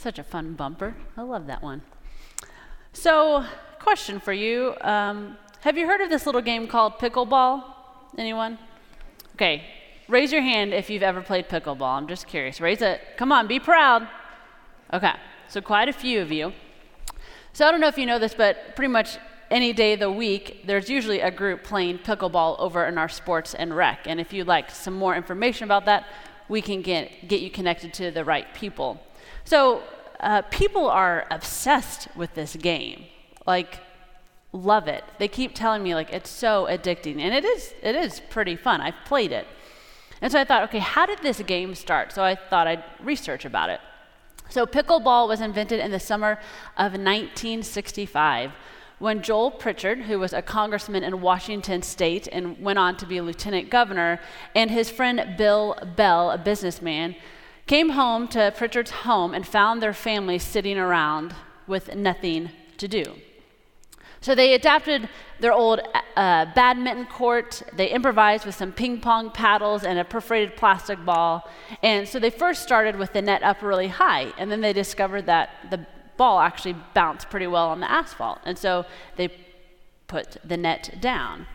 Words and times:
Such 0.00 0.18
a 0.18 0.24
fun 0.24 0.54
bumper. 0.54 0.94
I 1.14 1.20
love 1.20 1.46
that 1.48 1.62
one. 1.62 1.82
So, 2.94 3.44
question 3.80 4.18
for 4.18 4.32
you 4.32 4.74
um, 4.80 5.36
Have 5.60 5.76
you 5.76 5.86
heard 5.86 6.00
of 6.00 6.08
this 6.08 6.24
little 6.24 6.40
game 6.40 6.66
called 6.66 6.94
pickleball? 6.94 7.62
Anyone? 8.16 8.56
Okay, 9.34 9.62
raise 10.08 10.32
your 10.32 10.40
hand 10.40 10.72
if 10.72 10.88
you've 10.88 11.02
ever 11.02 11.20
played 11.20 11.50
pickleball. 11.50 11.98
I'm 11.98 12.08
just 12.08 12.26
curious. 12.26 12.62
Raise 12.62 12.80
it. 12.80 13.02
Come 13.18 13.30
on, 13.30 13.46
be 13.46 13.60
proud. 13.60 14.08
Okay, 14.90 15.12
so 15.48 15.60
quite 15.60 15.90
a 15.90 15.92
few 15.92 16.22
of 16.22 16.32
you. 16.32 16.54
So, 17.52 17.68
I 17.68 17.70
don't 17.70 17.82
know 17.82 17.88
if 17.88 17.98
you 17.98 18.06
know 18.06 18.18
this, 18.18 18.32
but 18.32 18.74
pretty 18.76 18.90
much 18.90 19.18
any 19.50 19.74
day 19.74 19.92
of 19.92 20.00
the 20.00 20.10
week, 20.10 20.62
there's 20.64 20.88
usually 20.88 21.20
a 21.20 21.30
group 21.30 21.62
playing 21.62 21.98
pickleball 21.98 22.58
over 22.58 22.86
in 22.86 22.96
our 22.96 23.10
sports 23.10 23.52
and 23.52 23.76
rec. 23.76 24.06
And 24.06 24.18
if 24.18 24.32
you'd 24.32 24.46
like 24.46 24.70
some 24.70 24.94
more 24.94 25.14
information 25.14 25.64
about 25.64 25.84
that, 25.84 26.06
we 26.50 26.60
can 26.60 26.82
get, 26.82 27.28
get 27.28 27.40
you 27.40 27.50
connected 27.50 27.94
to 27.94 28.10
the 28.10 28.24
right 28.24 28.52
people. 28.54 29.00
So, 29.44 29.82
uh, 30.18 30.42
people 30.42 30.90
are 30.90 31.26
obsessed 31.30 32.08
with 32.16 32.34
this 32.34 32.56
game. 32.56 33.06
Like, 33.46 33.80
love 34.52 34.88
it. 34.88 35.04
They 35.18 35.28
keep 35.28 35.54
telling 35.54 35.82
me, 35.82 35.94
like, 35.94 36.12
it's 36.12 36.28
so 36.28 36.66
addicting. 36.68 37.20
And 37.20 37.32
it 37.32 37.44
is, 37.44 37.72
it 37.82 37.94
is 37.94 38.20
pretty 38.28 38.56
fun. 38.56 38.80
I've 38.80 39.02
played 39.06 39.32
it. 39.32 39.46
And 40.20 40.30
so 40.30 40.40
I 40.40 40.44
thought, 40.44 40.64
okay, 40.64 40.80
how 40.80 41.06
did 41.06 41.20
this 41.22 41.40
game 41.40 41.74
start? 41.74 42.12
So 42.12 42.22
I 42.22 42.34
thought 42.34 42.66
I'd 42.66 42.84
research 43.02 43.44
about 43.44 43.70
it. 43.70 43.80
So, 44.50 44.66
pickleball 44.66 45.28
was 45.28 45.40
invented 45.40 45.78
in 45.78 45.92
the 45.92 46.00
summer 46.00 46.32
of 46.76 46.92
1965 46.92 48.50
when 49.00 49.22
Joel 49.22 49.50
Pritchard, 49.50 50.02
who 50.02 50.18
was 50.18 50.32
a 50.32 50.42
congressman 50.42 51.02
in 51.02 51.22
Washington 51.22 51.82
state 51.82 52.28
and 52.30 52.60
went 52.60 52.78
on 52.78 52.96
to 52.98 53.06
be 53.06 53.16
a 53.16 53.22
lieutenant 53.22 53.70
governor, 53.70 54.20
and 54.54 54.70
his 54.70 54.90
friend 54.90 55.36
Bill 55.36 55.74
Bell, 55.96 56.30
a 56.30 56.38
businessman, 56.38 57.16
came 57.66 57.90
home 57.90 58.28
to 58.28 58.52
Pritchard's 58.56 58.90
home 58.90 59.32
and 59.34 59.46
found 59.46 59.82
their 59.82 59.94
family 59.94 60.38
sitting 60.38 60.76
around 60.76 61.34
with 61.66 61.94
nothing 61.96 62.50
to 62.76 62.86
do. 62.86 63.04
So 64.20 64.34
they 64.34 64.52
adapted 64.52 65.08
their 65.38 65.54
old 65.54 65.80
uh, 66.14 66.46
badminton 66.54 67.06
court. 67.06 67.62
They 67.74 67.86
improvised 67.86 68.44
with 68.44 68.54
some 68.54 68.70
ping 68.70 69.00
pong 69.00 69.30
paddles 69.30 69.82
and 69.82 69.98
a 69.98 70.04
perforated 70.04 70.56
plastic 70.56 71.02
ball. 71.06 71.48
And 71.82 72.06
so 72.06 72.18
they 72.18 72.28
first 72.28 72.62
started 72.62 72.96
with 72.96 73.14
the 73.14 73.22
net 73.22 73.42
up 73.42 73.62
really 73.62 73.88
high, 73.88 74.34
and 74.36 74.52
then 74.52 74.60
they 74.60 74.74
discovered 74.74 75.24
that 75.24 75.48
the 75.70 75.86
ball 76.20 76.38
actually 76.38 76.76
bounced 76.92 77.30
pretty 77.30 77.46
well 77.46 77.68
on 77.68 77.80
the 77.80 77.90
asphalt. 77.90 78.40
And 78.44 78.58
so 78.58 78.84
they 79.16 79.30
put 80.06 80.36
the 80.44 80.58
net 80.58 80.98
down. 81.00 81.46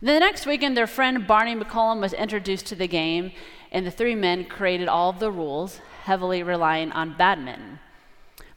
The 0.00 0.18
next 0.18 0.46
weekend, 0.46 0.74
their 0.74 0.86
friend 0.86 1.26
Barney 1.26 1.54
McCollum 1.54 2.00
was 2.00 2.14
introduced 2.14 2.64
to 2.68 2.74
the 2.74 2.88
game, 2.88 3.32
and 3.70 3.86
the 3.86 3.90
three 3.90 4.14
men 4.14 4.46
created 4.46 4.88
all 4.88 5.10
of 5.10 5.18
the 5.18 5.30
rules, 5.30 5.82
heavily 6.04 6.42
relying 6.42 6.90
on 6.92 7.18
badminton. 7.18 7.80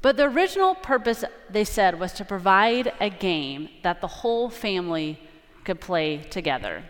But 0.01 0.15
the 0.15 0.29
original 0.29 0.73
purpose, 0.73 1.25
they 1.49 1.65
said, 1.65 1.99
was 1.99 2.13
to 2.13 2.23
provide 2.23 2.93
a 3.01 3.09
game 3.09 3.67
that 3.83 3.99
the 3.99 4.07
whole 4.07 4.49
family 4.49 5.19
could 5.65 5.81
play 5.81 6.19
together. 6.29 6.85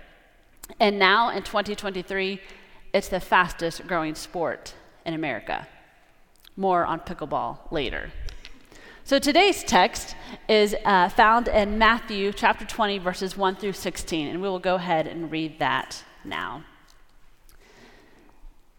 And 0.80 1.00
now 1.00 1.30
in 1.30 1.42
2023, 1.42 2.40
it's 2.94 3.10
the 3.10 3.20
fastest 3.20 3.88
growing 3.88 4.14
sport 4.14 4.76
in 5.04 5.16
America. 5.16 5.68
More 6.56 6.86
on 6.86 7.00
pickleball 7.00 7.72
later. 7.72 8.12
So 9.04 9.18
today's 9.18 9.64
text 9.64 10.16
is 10.48 10.76
uh, 10.86 11.10
found 11.10 11.48
in 11.48 11.78
Matthew 11.78 12.32
chapter 12.32 12.66
20, 12.66 13.00
verses 13.00 13.36
1 13.36 13.56
through 13.56 13.74
16, 13.74 14.28
and 14.28 14.42
we 14.42 14.48
will 14.48 14.60
go 14.60 14.76
ahead 14.76 15.08
and 15.08 15.32
read 15.32 15.58
that 15.60 16.04
now. 16.24 16.64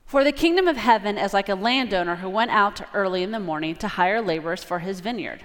For 0.06 0.22
the 0.22 0.32
kingdom 0.32 0.69
of 0.69 0.76
heaven 0.76 1.19
is 1.19 1.34
like 1.34 1.48
a 1.48 1.54
landowner 1.54 2.16
who 2.16 2.28
went 2.30 2.52
out 2.52 2.82
early 2.94 3.22
in 3.22 3.32
the 3.32 3.41
morning 3.41 3.74
to 3.76 3.88
hire 3.88 4.22
laborers 4.22 4.62
for 4.62 4.78
his 4.78 5.00
vineyard. 5.00 5.42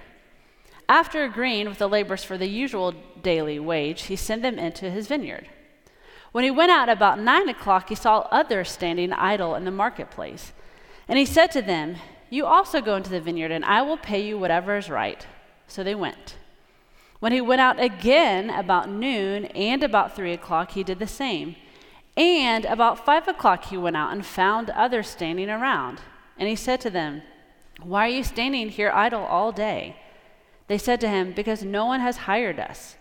After 0.87 1.23
agreeing 1.23 1.67
with 1.67 1.79
the 1.79 1.89
laborers 1.89 2.23
for 2.23 2.37
the 2.37 2.47
usual 2.47 2.93
daily 3.21 3.59
wage, 3.59 4.03
he 4.03 4.15
sent 4.15 4.43
them 4.43 4.59
into 4.59 4.91
his 4.91 5.07
vineyard. 5.07 5.49
When 6.31 6.43
he 6.43 6.51
went 6.51 6.71
out 6.71 6.87
about 6.87 7.19
nine 7.19 7.49
o'clock, 7.49 7.89
he 7.89 7.95
saw 7.95 8.27
others 8.29 8.69
standing 8.69 9.11
idle 9.11 9.55
in 9.55 9.65
the 9.65 9.71
marketplace. 9.71 10.53
And 11.07 11.17
he 11.17 11.25
said 11.25 11.47
to 11.51 11.61
them, 11.61 11.95
you 12.29 12.45
also 12.45 12.81
go 12.81 12.95
into 12.95 13.09
the 13.09 13.21
vineyard, 13.21 13.51
and 13.51 13.63
I 13.65 13.81
will 13.81 13.97
pay 13.97 14.25
you 14.25 14.37
whatever 14.37 14.77
is 14.77 14.89
right. 14.89 15.25
So 15.67 15.83
they 15.83 15.95
went. 15.95 16.35
When 17.19 17.31
he 17.31 17.41
went 17.41 17.61
out 17.61 17.79
again 17.79 18.49
about 18.49 18.89
noon 18.89 19.45
and 19.45 19.83
about 19.83 20.15
three 20.15 20.33
o'clock, 20.33 20.71
he 20.71 20.83
did 20.83 20.99
the 20.99 21.07
same. 21.07 21.55
And 22.15 22.65
about 22.65 23.05
five 23.05 23.27
o'clock, 23.27 23.65
he 23.65 23.77
went 23.77 23.95
out 23.95 24.11
and 24.11 24.25
found 24.25 24.69
others 24.71 25.07
standing 25.07 25.49
around. 25.49 26.01
And 26.37 26.47
he 26.47 26.55
said 26.55 26.81
to 26.81 26.89
them, 26.89 27.23
Why 27.81 28.05
are 28.05 28.11
you 28.11 28.23
standing 28.23 28.69
here 28.69 28.91
idle 28.93 29.23
all 29.23 29.51
day? 29.51 29.97
They 30.67 30.77
said 30.77 30.99
to 31.01 31.09
him, 31.09 31.33
Because 31.33 31.63
no 31.63 31.85
one 31.85 32.01
has 32.01 32.17
hired 32.17 32.59
us. 32.59 32.97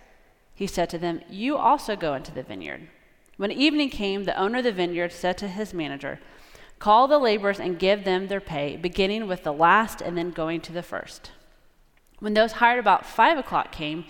He 0.54 0.66
said 0.66 0.88
to 0.90 0.98
them, 0.98 1.20
You 1.28 1.56
also 1.56 1.96
go 1.96 2.14
into 2.14 2.32
the 2.32 2.42
vineyard. 2.42 2.88
When 3.36 3.52
evening 3.52 3.90
came, 3.90 4.24
the 4.24 4.38
owner 4.38 4.58
of 4.58 4.64
the 4.64 4.72
vineyard 4.72 5.12
said 5.12 5.36
to 5.38 5.48
his 5.48 5.74
manager, 5.74 6.18
Call 6.78 7.08
the 7.08 7.18
laborers 7.18 7.58
and 7.58 7.78
give 7.78 8.04
them 8.04 8.28
their 8.28 8.40
pay, 8.40 8.76
beginning 8.76 9.26
with 9.26 9.42
the 9.42 9.52
last 9.52 10.00
and 10.00 10.16
then 10.16 10.30
going 10.30 10.60
to 10.62 10.72
the 10.72 10.82
first. 10.82 11.32
When 12.18 12.34
those 12.34 12.52
hired 12.52 12.78
about 12.78 13.06
five 13.06 13.38
o'clock 13.38 13.72
came, 13.72 14.04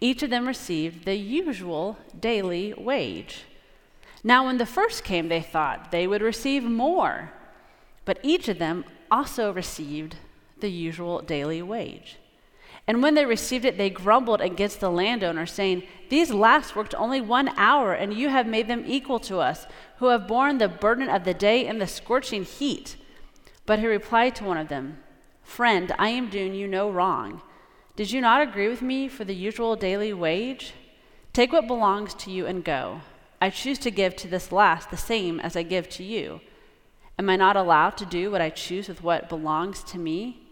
each 0.00 0.22
of 0.22 0.30
them 0.30 0.46
received 0.46 1.04
the 1.04 1.16
usual 1.16 1.98
daily 2.18 2.74
wage. 2.74 3.44
Now, 4.22 4.46
when 4.46 4.58
the 4.58 4.66
first 4.66 5.04
came, 5.04 5.28
they 5.28 5.40
thought 5.40 5.90
they 5.90 6.06
would 6.06 6.22
receive 6.22 6.64
more, 6.64 7.32
but 8.04 8.18
each 8.22 8.48
of 8.48 8.58
them 8.58 8.84
also 9.10 9.52
received 9.52 10.16
the 10.60 10.70
usual 10.70 11.20
daily 11.20 11.62
wage. 11.62 12.16
And 12.88 13.02
when 13.02 13.14
they 13.14 13.24
received 13.24 13.64
it, 13.64 13.76
they 13.76 13.90
grumbled 13.90 14.40
against 14.40 14.78
the 14.78 14.90
landowner, 14.90 15.44
saying, 15.44 15.82
These 16.08 16.30
last 16.30 16.76
worked 16.76 16.94
only 16.94 17.20
one 17.20 17.50
hour, 17.56 17.92
and 17.92 18.14
you 18.14 18.28
have 18.28 18.46
made 18.46 18.68
them 18.68 18.84
equal 18.86 19.18
to 19.20 19.38
us, 19.38 19.66
who 19.98 20.06
have 20.06 20.28
borne 20.28 20.58
the 20.58 20.68
burden 20.68 21.08
of 21.08 21.24
the 21.24 21.34
day 21.34 21.66
and 21.66 21.80
the 21.80 21.86
scorching 21.86 22.44
heat. 22.44 22.96
But 23.64 23.80
he 23.80 23.86
replied 23.86 24.36
to 24.36 24.44
one 24.44 24.58
of 24.58 24.68
them, 24.68 24.98
Friend, 25.42 25.92
I 25.98 26.10
am 26.10 26.30
doing 26.30 26.54
you 26.54 26.68
no 26.68 26.90
wrong. 26.90 27.42
Did 27.96 28.12
you 28.12 28.20
not 28.20 28.42
agree 28.42 28.68
with 28.68 28.82
me 28.82 29.08
for 29.08 29.24
the 29.24 29.34
usual 29.34 29.74
daily 29.74 30.12
wage? 30.12 30.74
Take 31.32 31.52
what 31.52 31.66
belongs 31.66 32.14
to 32.14 32.30
you 32.30 32.46
and 32.46 32.64
go. 32.64 33.00
I 33.40 33.50
choose 33.50 33.78
to 33.80 33.90
give 33.90 34.14
to 34.16 34.28
this 34.28 34.52
last 34.52 34.90
the 34.90 34.96
same 34.96 35.40
as 35.40 35.56
I 35.56 35.62
give 35.62 35.88
to 35.90 36.04
you. 36.04 36.40
Am 37.18 37.30
I 37.30 37.36
not 37.36 37.56
allowed 37.56 37.96
to 37.98 38.06
do 38.06 38.30
what 38.30 38.40
I 38.40 38.50
choose 38.50 38.88
with 38.88 39.02
what 39.02 39.28
belongs 39.28 39.82
to 39.84 39.98
me? 39.98 40.45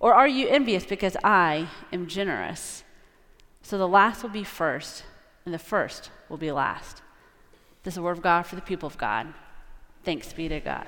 Or 0.00 0.14
are 0.14 0.28
you 0.28 0.48
envious 0.48 0.84
because 0.84 1.16
I 1.24 1.68
am 1.92 2.06
generous? 2.06 2.84
So 3.62 3.78
the 3.78 3.88
last 3.88 4.22
will 4.22 4.30
be 4.30 4.44
first, 4.44 5.04
and 5.44 5.52
the 5.52 5.58
first 5.58 6.10
will 6.28 6.36
be 6.36 6.52
last. 6.52 7.02
This 7.82 7.92
is 7.92 7.96
the 7.96 8.02
word 8.02 8.16
of 8.16 8.22
God 8.22 8.42
for 8.42 8.56
the 8.56 8.62
people 8.62 8.86
of 8.86 8.96
God. 8.96 9.34
Thanks 10.04 10.32
be 10.32 10.48
to 10.48 10.60
God. 10.60 10.86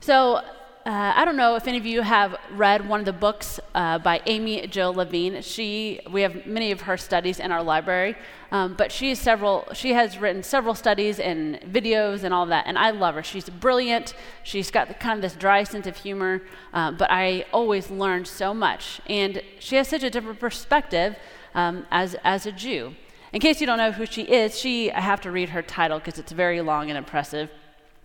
So, 0.00 0.40
uh, 0.88 1.12
I 1.14 1.26
don't 1.26 1.36
know 1.36 1.54
if 1.54 1.66
any 1.66 1.76
of 1.76 1.84
you 1.84 2.00
have 2.00 2.34
read 2.50 2.88
one 2.88 2.98
of 2.98 3.04
the 3.04 3.12
books 3.12 3.60
uh, 3.74 3.98
by 3.98 4.22
Amy 4.24 4.66
Jill 4.68 4.94
Levine. 4.94 5.42
She, 5.42 6.00
we 6.10 6.22
have 6.22 6.46
many 6.46 6.72
of 6.72 6.80
her 6.80 6.96
studies 6.96 7.40
in 7.40 7.52
our 7.52 7.62
library, 7.62 8.16
um, 8.52 8.72
but 8.72 8.90
she 8.90 9.10
has 9.10 9.18
several. 9.18 9.68
She 9.74 9.92
has 9.92 10.16
written 10.16 10.42
several 10.42 10.74
studies 10.74 11.20
and 11.20 11.60
videos 11.60 12.24
and 12.24 12.32
all 12.32 12.46
that, 12.46 12.64
and 12.66 12.78
I 12.78 12.88
love 12.88 13.16
her. 13.16 13.22
She's 13.22 13.50
brilliant. 13.50 14.14
She's 14.44 14.70
got 14.70 14.88
the, 14.88 14.94
kind 14.94 15.18
of 15.18 15.20
this 15.20 15.34
dry 15.38 15.62
sense 15.64 15.86
of 15.86 15.94
humor, 15.94 16.40
uh, 16.72 16.92
but 16.92 17.10
I 17.10 17.44
always 17.52 17.90
learn 17.90 18.24
so 18.24 18.54
much, 18.54 19.02
and 19.06 19.42
she 19.58 19.76
has 19.76 19.88
such 19.88 20.02
a 20.02 20.08
different 20.08 20.40
perspective 20.40 21.16
um, 21.54 21.86
as 21.90 22.16
as 22.24 22.46
a 22.46 22.52
Jew. 22.52 22.94
In 23.34 23.40
case 23.40 23.60
you 23.60 23.66
don't 23.66 23.76
know 23.76 23.92
who 23.92 24.06
she 24.06 24.22
is, 24.22 24.58
she 24.58 24.90
I 24.90 25.02
have 25.02 25.20
to 25.20 25.30
read 25.30 25.50
her 25.50 25.60
title 25.60 25.98
because 25.98 26.18
it's 26.18 26.32
very 26.32 26.62
long 26.62 26.88
and 26.88 26.96
impressive. 26.96 27.50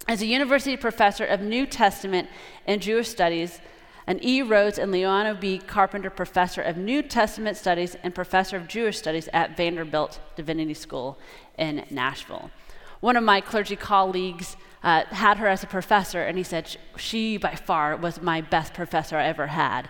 As 0.05 0.21
a 0.21 0.25
university 0.25 0.75
professor 0.75 1.23
of 1.23 1.39
New 1.39 1.65
Testament 1.65 2.27
and 2.67 2.81
Jewish 2.81 3.07
Studies, 3.07 3.61
an 4.05 4.19
E. 4.21 4.41
Rhodes 4.41 4.77
and 4.77 4.91
Leona 4.91 5.33
B. 5.33 5.57
Carpenter 5.59 6.09
Professor 6.09 6.61
of 6.61 6.75
New 6.75 7.01
Testament 7.01 7.55
Studies 7.55 7.95
and 8.03 8.13
Professor 8.13 8.57
of 8.57 8.67
Jewish 8.67 8.97
Studies 8.97 9.29
at 9.31 9.55
Vanderbilt 9.55 10.19
Divinity 10.35 10.73
School 10.73 11.17
in 11.57 11.85
Nashville. 11.89 12.51
One 12.99 13.15
of 13.15 13.23
my 13.23 13.39
clergy 13.39 13.77
colleagues 13.77 14.57
uh, 14.83 15.05
had 15.05 15.37
her 15.37 15.47
as 15.47 15.63
a 15.63 15.67
professor, 15.67 16.21
and 16.21 16.37
he 16.37 16.43
said 16.43 16.75
she, 16.97 17.37
by 17.37 17.55
far, 17.55 17.95
was 17.95 18.21
my 18.21 18.41
best 18.41 18.73
professor 18.73 19.17
I 19.17 19.27
ever 19.27 19.47
had, 19.47 19.89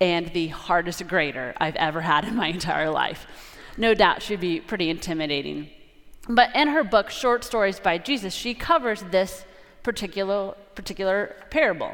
and 0.00 0.28
the 0.28 0.48
hardest 0.48 1.04
grader 1.08 1.52
I've 1.58 1.76
ever 1.76 2.02
had 2.02 2.24
in 2.24 2.36
my 2.36 2.46
entire 2.46 2.90
life. 2.90 3.26
No 3.76 3.92
doubt 3.92 4.22
she'd 4.22 4.38
be 4.38 4.60
pretty 4.60 4.88
intimidating. 4.88 5.70
But 6.28 6.54
in 6.54 6.68
her 6.68 6.84
book, 6.84 7.10
Short 7.10 7.42
Stories 7.42 7.80
by 7.80 7.98
Jesus, 7.98 8.34
she 8.34 8.54
covers 8.54 9.02
this 9.10 9.44
particular, 9.92 10.54
particular 10.74 11.34
parable. 11.48 11.92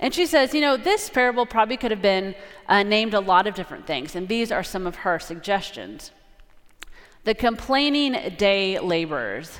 And 0.00 0.12
she 0.12 0.26
says, 0.26 0.54
you 0.54 0.60
know, 0.60 0.76
this 0.76 1.08
parable 1.08 1.46
probably 1.46 1.76
could 1.76 1.92
have 1.92 2.02
been 2.02 2.34
uh, 2.68 2.82
named 2.82 3.14
a 3.14 3.20
lot 3.20 3.46
of 3.46 3.54
different 3.54 3.86
things, 3.86 4.16
and 4.16 4.26
these 4.26 4.50
are 4.50 4.64
some 4.64 4.88
of 4.88 4.96
her 4.96 5.20
suggestions 5.20 6.10
the 7.24 7.34
complaining 7.34 8.12
day 8.38 8.78
laborers, 8.78 9.58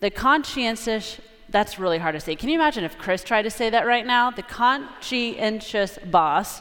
the 0.00 0.10
conscientious 0.10 1.20
that's 1.48 1.78
really 1.78 1.98
hard 1.98 2.14
to 2.14 2.20
say. 2.20 2.36
Can 2.36 2.50
you 2.50 2.56
imagine 2.56 2.84
if 2.84 2.98
Chris 2.98 3.24
tried 3.24 3.42
to 3.42 3.50
say 3.50 3.70
that 3.70 3.86
right 3.86 4.04
now? 4.04 4.30
The 4.30 4.42
conscientious 4.42 5.98
boss. 6.10 6.60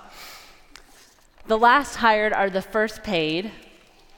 The 1.47 1.57
last 1.57 1.95
hired 1.97 2.33
are 2.33 2.49
the 2.49 2.61
first 2.61 3.03
paid. 3.03 3.51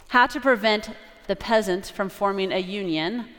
How 0.09 0.27
to 0.27 0.39
prevent 0.39 0.91
the 1.25 1.35
peasants 1.35 1.89
from 1.89 2.09
forming 2.09 2.51
a 2.51 2.59
union. 2.59 3.29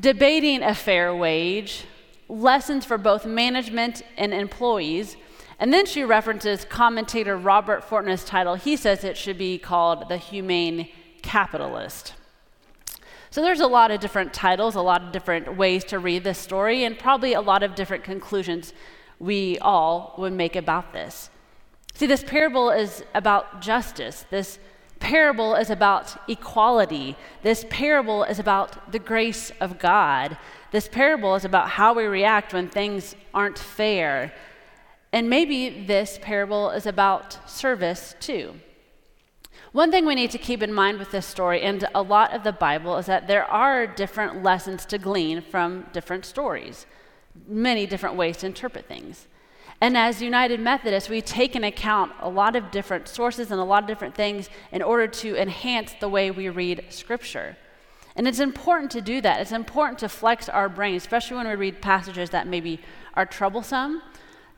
Debating 0.00 0.62
a 0.62 0.74
fair 0.74 1.14
wage. 1.14 1.84
Lessons 2.28 2.84
for 2.84 2.98
both 2.98 3.24
management 3.24 4.02
and 4.16 4.34
employees. 4.34 5.16
And 5.58 5.72
then 5.72 5.86
she 5.86 6.04
references 6.04 6.64
commentator 6.64 7.36
Robert 7.36 7.82
Fortner's 7.82 8.24
title. 8.24 8.56
He 8.56 8.76
says 8.76 9.04
it 9.04 9.16
should 9.16 9.38
be 9.38 9.58
called 9.58 10.08
The 10.08 10.18
Humane 10.18 10.88
Capitalist. 11.22 12.14
So 13.30 13.42
there's 13.42 13.60
a 13.60 13.66
lot 13.66 13.90
of 13.90 14.00
different 14.00 14.32
titles, 14.32 14.74
a 14.74 14.82
lot 14.82 15.02
of 15.02 15.12
different 15.12 15.56
ways 15.56 15.84
to 15.84 15.98
read 15.98 16.24
this 16.24 16.38
story, 16.38 16.84
and 16.84 16.98
probably 16.98 17.32
a 17.32 17.40
lot 17.40 17.62
of 17.62 17.74
different 17.74 18.04
conclusions 18.04 18.72
we 19.18 19.58
all 19.60 20.14
would 20.18 20.32
make 20.32 20.56
about 20.56 20.92
this. 20.92 21.30
See, 21.94 22.06
this 22.06 22.22
parable 22.22 22.70
is 22.70 23.02
about 23.14 23.62
justice. 23.62 24.26
This 24.30 24.58
parable 25.06 25.54
is 25.54 25.70
about 25.70 26.16
equality. 26.28 27.14
This 27.42 27.64
parable 27.70 28.24
is 28.24 28.40
about 28.40 28.90
the 28.90 28.98
grace 28.98 29.52
of 29.60 29.78
God. 29.78 30.36
This 30.72 30.88
parable 30.88 31.36
is 31.36 31.44
about 31.44 31.68
how 31.68 31.94
we 31.94 32.06
react 32.06 32.52
when 32.52 32.68
things 32.68 33.14
aren't 33.32 33.56
fair. 33.56 34.34
And 35.12 35.30
maybe 35.30 35.84
this 35.86 36.18
parable 36.20 36.70
is 36.70 36.86
about 36.86 37.38
service 37.48 38.16
too. 38.18 38.54
One 39.70 39.92
thing 39.92 40.06
we 40.06 40.16
need 40.16 40.32
to 40.32 40.38
keep 40.38 40.60
in 40.60 40.72
mind 40.72 40.98
with 40.98 41.12
this 41.12 41.26
story 41.26 41.62
and 41.62 41.86
a 41.94 42.02
lot 42.02 42.34
of 42.34 42.42
the 42.42 42.50
Bible 42.50 42.96
is 42.96 43.06
that 43.06 43.28
there 43.28 43.44
are 43.44 43.86
different 43.86 44.42
lessons 44.42 44.84
to 44.86 44.98
glean 44.98 45.40
from 45.40 45.86
different 45.92 46.24
stories, 46.24 46.84
many 47.46 47.86
different 47.86 48.16
ways 48.16 48.38
to 48.38 48.46
interpret 48.46 48.86
things. 48.86 49.28
And 49.80 49.96
as 49.96 50.22
United 50.22 50.60
Methodists, 50.60 51.08
we 51.08 51.20
take 51.20 51.54
into 51.54 51.68
account 51.68 52.12
a 52.20 52.28
lot 52.28 52.56
of 52.56 52.70
different 52.70 53.08
sources 53.08 53.50
and 53.50 53.60
a 53.60 53.64
lot 53.64 53.82
of 53.82 53.88
different 53.88 54.14
things 54.14 54.48
in 54.72 54.82
order 54.82 55.06
to 55.06 55.36
enhance 55.36 55.94
the 56.00 56.08
way 56.08 56.30
we 56.30 56.48
read 56.48 56.84
Scripture. 56.88 57.56
And 58.16 58.26
it's 58.26 58.40
important 58.40 58.90
to 58.92 59.02
do 59.02 59.20
that. 59.20 59.40
It's 59.40 59.52
important 59.52 59.98
to 59.98 60.08
flex 60.08 60.48
our 60.48 60.70
brain, 60.70 60.94
especially 60.94 61.36
when 61.36 61.46
we 61.46 61.54
read 61.54 61.82
passages 61.82 62.30
that 62.30 62.46
maybe 62.46 62.80
are 63.14 63.26
troublesome 63.26 64.00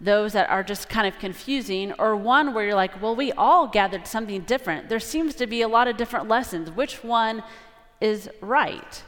those 0.00 0.32
that 0.32 0.48
are 0.48 0.62
just 0.62 0.88
kind 0.88 1.06
of 1.06 1.18
confusing, 1.18 1.92
or 1.98 2.14
one 2.14 2.54
where 2.54 2.64
you're 2.64 2.74
like, 2.74 3.02
well, 3.02 3.16
we 3.16 3.32
all 3.32 3.66
gathered 3.66 4.06
something 4.06 4.42
different. 4.42 4.88
There 4.88 5.00
seems 5.00 5.34
to 5.36 5.46
be 5.46 5.62
a 5.62 5.68
lot 5.68 5.88
of 5.88 5.96
different 5.96 6.28
lessons. 6.28 6.70
Which 6.70 7.02
one 7.02 7.42
is 8.00 8.30
right? 8.40 9.02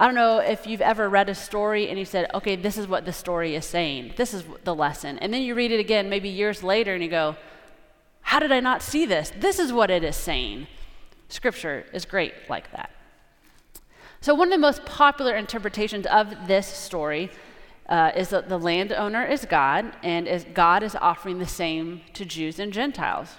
I 0.00 0.06
don't 0.06 0.14
know 0.14 0.38
if 0.38 0.66
you've 0.66 0.80
ever 0.80 1.10
read 1.10 1.28
a 1.28 1.34
story 1.34 1.90
and 1.90 1.98
you 1.98 2.06
said, 2.06 2.30
okay, 2.32 2.56
this 2.56 2.78
is 2.78 2.88
what 2.88 3.04
the 3.04 3.12
story 3.12 3.54
is 3.54 3.66
saying. 3.66 4.14
This 4.16 4.32
is 4.32 4.44
the 4.64 4.74
lesson. 4.74 5.18
And 5.18 5.32
then 5.32 5.42
you 5.42 5.54
read 5.54 5.72
it 5.72 5.78
again, 5.78 6.08
maybe 6.08 6.30
years 6.30 6.62
later, 6.62 6.94
and 6.94 7.04
you 7.04 7.10
go, 7.10 7.36
how 8.22 8.38
did 8.38 8.50
I 8.50 8.60
not 8.60 8.80
see 8.80 9.04
this? 9.04 9.30
This 9.36 9.58
is 9.58 9.74
what 9.74 9.90
it 9.90 10.02
is 10.02 10.16
saying. 10.16 10.68
Scripture 11.28 11.84
is 11.92 12.06
great 12.06 12.32
like 12.48 12.72
that. 12.72 12.90
So, 14.22 14.34
one 14.34 14.48
of 14.48 14.52
the 14.52 14.58
most 14.58 14.86
popular 14.86 15.36
interpretations 15.36 16.06
of 16.06 16.46
this 16.46 16.66
story 16.66 17.30
uh, 17.86 18.12
is 18.16 18.30
that 18.30 18.48
the 18.48 18.58
landowner 18.58 19.26
is 19.26 19.44
God, 19.44 19.92
and 20.02 20.26
is, 20.26 20.46
God 20.54 20.82
is 20.82 20.94
offering 20.94 21.38
the 21.38 21.46
same 21.46 22.00
to 22.14 22.24
Jews 22.24 22.58
and 22.58 22.72
Gentiles, 22.72 23.36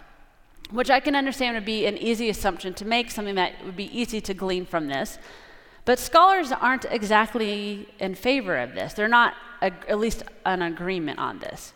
which 0.69 0.91
I 0.91 0.99
can 0.99 1.15
understand 1.15 1.55
would 1.55 1.65
be 1.65 1.87
an 1.87 1.97
easy 1.97 2.29
assumption 2.29 2.75
to 2.75 2.85
make, 2.85 3.09
something 3.09 3.35
that 3.35 3.65
would 3.65 3.75
be 3.75 3.97
easy 3.97 4.21
to 4.21 4.33
glean 4.35 4.67
from 4.67 4.89
this. 4.89 5.17
But 5.86 6.00
scholars 6.00 6.51
aren't 6.51 6.86
exactly 6.86 7.88
in 8.00 8.16
favor 8.16 8.57
of 8.57 8.74
this. 8.74 8.94
They're 8.94 9.07
not 9.07 9.33
a, 9.62 9.72
at 9.88 10.00
least 10.00 10.24
an 10.45 10.62
agreement 10.62 11.19
on 11.19 11.39
this. 11.39 11.74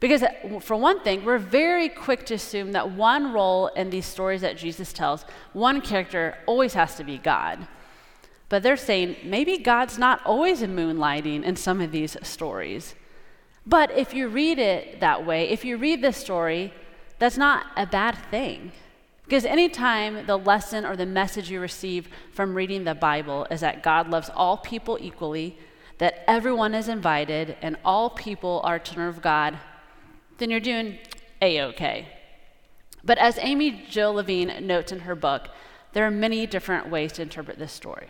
Because, 0.00 0.24
for 0.60 0.76
one 0.76 1.00
thing, 1.00 1.24
we're 1.24 1.38
very 1.38 1.88
quick 1.88 2.26
to 2.26 2.34
assume 2.34 2.72
that 2.72 2.90
one 2.90 3.32
role 3.32 3.68
in 3.68 3.90
these 3.90 4.06
stories 4.06 4.42
that 4.42 4.56
Jesus 4.56 4.92
tells, 4.92 5.24
one 5.52 5.80
character 5.80 6.36
always 6.46 6.74
has 6.74 6.96
to 6.96 7.04
be 7.04 7.16
God. 7.16 7.66
But 8.48 8.62
they're 8.62 8.76
saying 8.76 9.16
maybe 9.24 9.56
God's 9.58 9.98
not 9.98 10.20
always 10.26 10.60
moonlighting 10.60 11.42
in 11.42 11.56
some 11.56 11.80
of 11.80 11.90
these 11.90 12.16
stories. 12.22 12.94
But 13.66 13.90
if 13.92 14.12
you 14.12 14.28
read 14.28 14.58
it 14.58 15.00
that 15.00 15.24
way, 15.24 15.48
if 15.48 15.64
you 15.64 15.78
read 15.78 16.02
this 16.02 16.18
story, 16.18 16.72
that's 17.18 17.38
not 17.38 17.66
a 17.76 17.86
bad 17.86 18.16
thing. 18.30 18.72
Because 19.24 19.44
anytime 19.44 20.26
the 20.26 20.38
lesson 20.38 20.84
or 20.84 20.96
the 20.96 21.06
message 21.06 21.50
you 21.50 21.60
receive 21.60 22.08
from 22.32 22.54
reading 22.54 22.84
the 22.84 22.94
Bible 22.94 23.46
is 23.50 23.60
that 23.60 23.82
God 23.82 24.10
loves 24.10 24.30
all 24.34 24.58
people 24.58 24.98
equally, 25.00 25.58
that 25.98 26.24
everyone 26.26 26.74
is 26.74 26.88
invited, 26.88 27.56
and 27.62 27.76
all 27.84 28.10
people 28.10 28.60
are 28.64 28.78
children 28.78 29.08
of 29.08 29.22
God, 29.22 29.58
then 30.38 30.50
you're 30.50 30.60
doing 30.60 30.98
a 31.40 31.62
okay. 31.62 32.08
But 33.02 33.18
as 33.18 33.38
Amy 33.40 33.84
Jill 33.88 34.14
Levine 34.14 34.66
notes 34.66 34.92
in 34.92 35.00
her 35.00 35.14
book, 35.14 35.48
there 35.92 36.06
are 36.06 36.10
many 36.10 36.46
different 36.46 36.90
ways 36.90 37.12
to 37.12 37.22
interpret 37.22 37.58
this 37.58 37.72
story. 37.72 38.08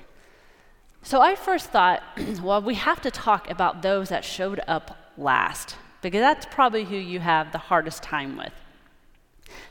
So 1.03 1.21
I 1.21 1.35
first 1.35 1.71
thought, 1.71 2.03
well, 2.43 2.63
we 2.63 2.75
have 2.77 3.01
to 3.03 3.11
talk 3.11 3.51
about 3.51 3.83
those 3.83 4.09
that 4.09 4.25
showed 4.25 4.61
up 4.67 5.13
last, 5.17 5.77
because 6.01 6.21
that's 6.21 6.47
probably 6.51 6.85
who 6.85 6.97
you 6.97 7.21
have 7.21 7.53
the 7.53 7.59
hardest 7.59 8.03
time 8.03 8.37
with. 8.37 8.53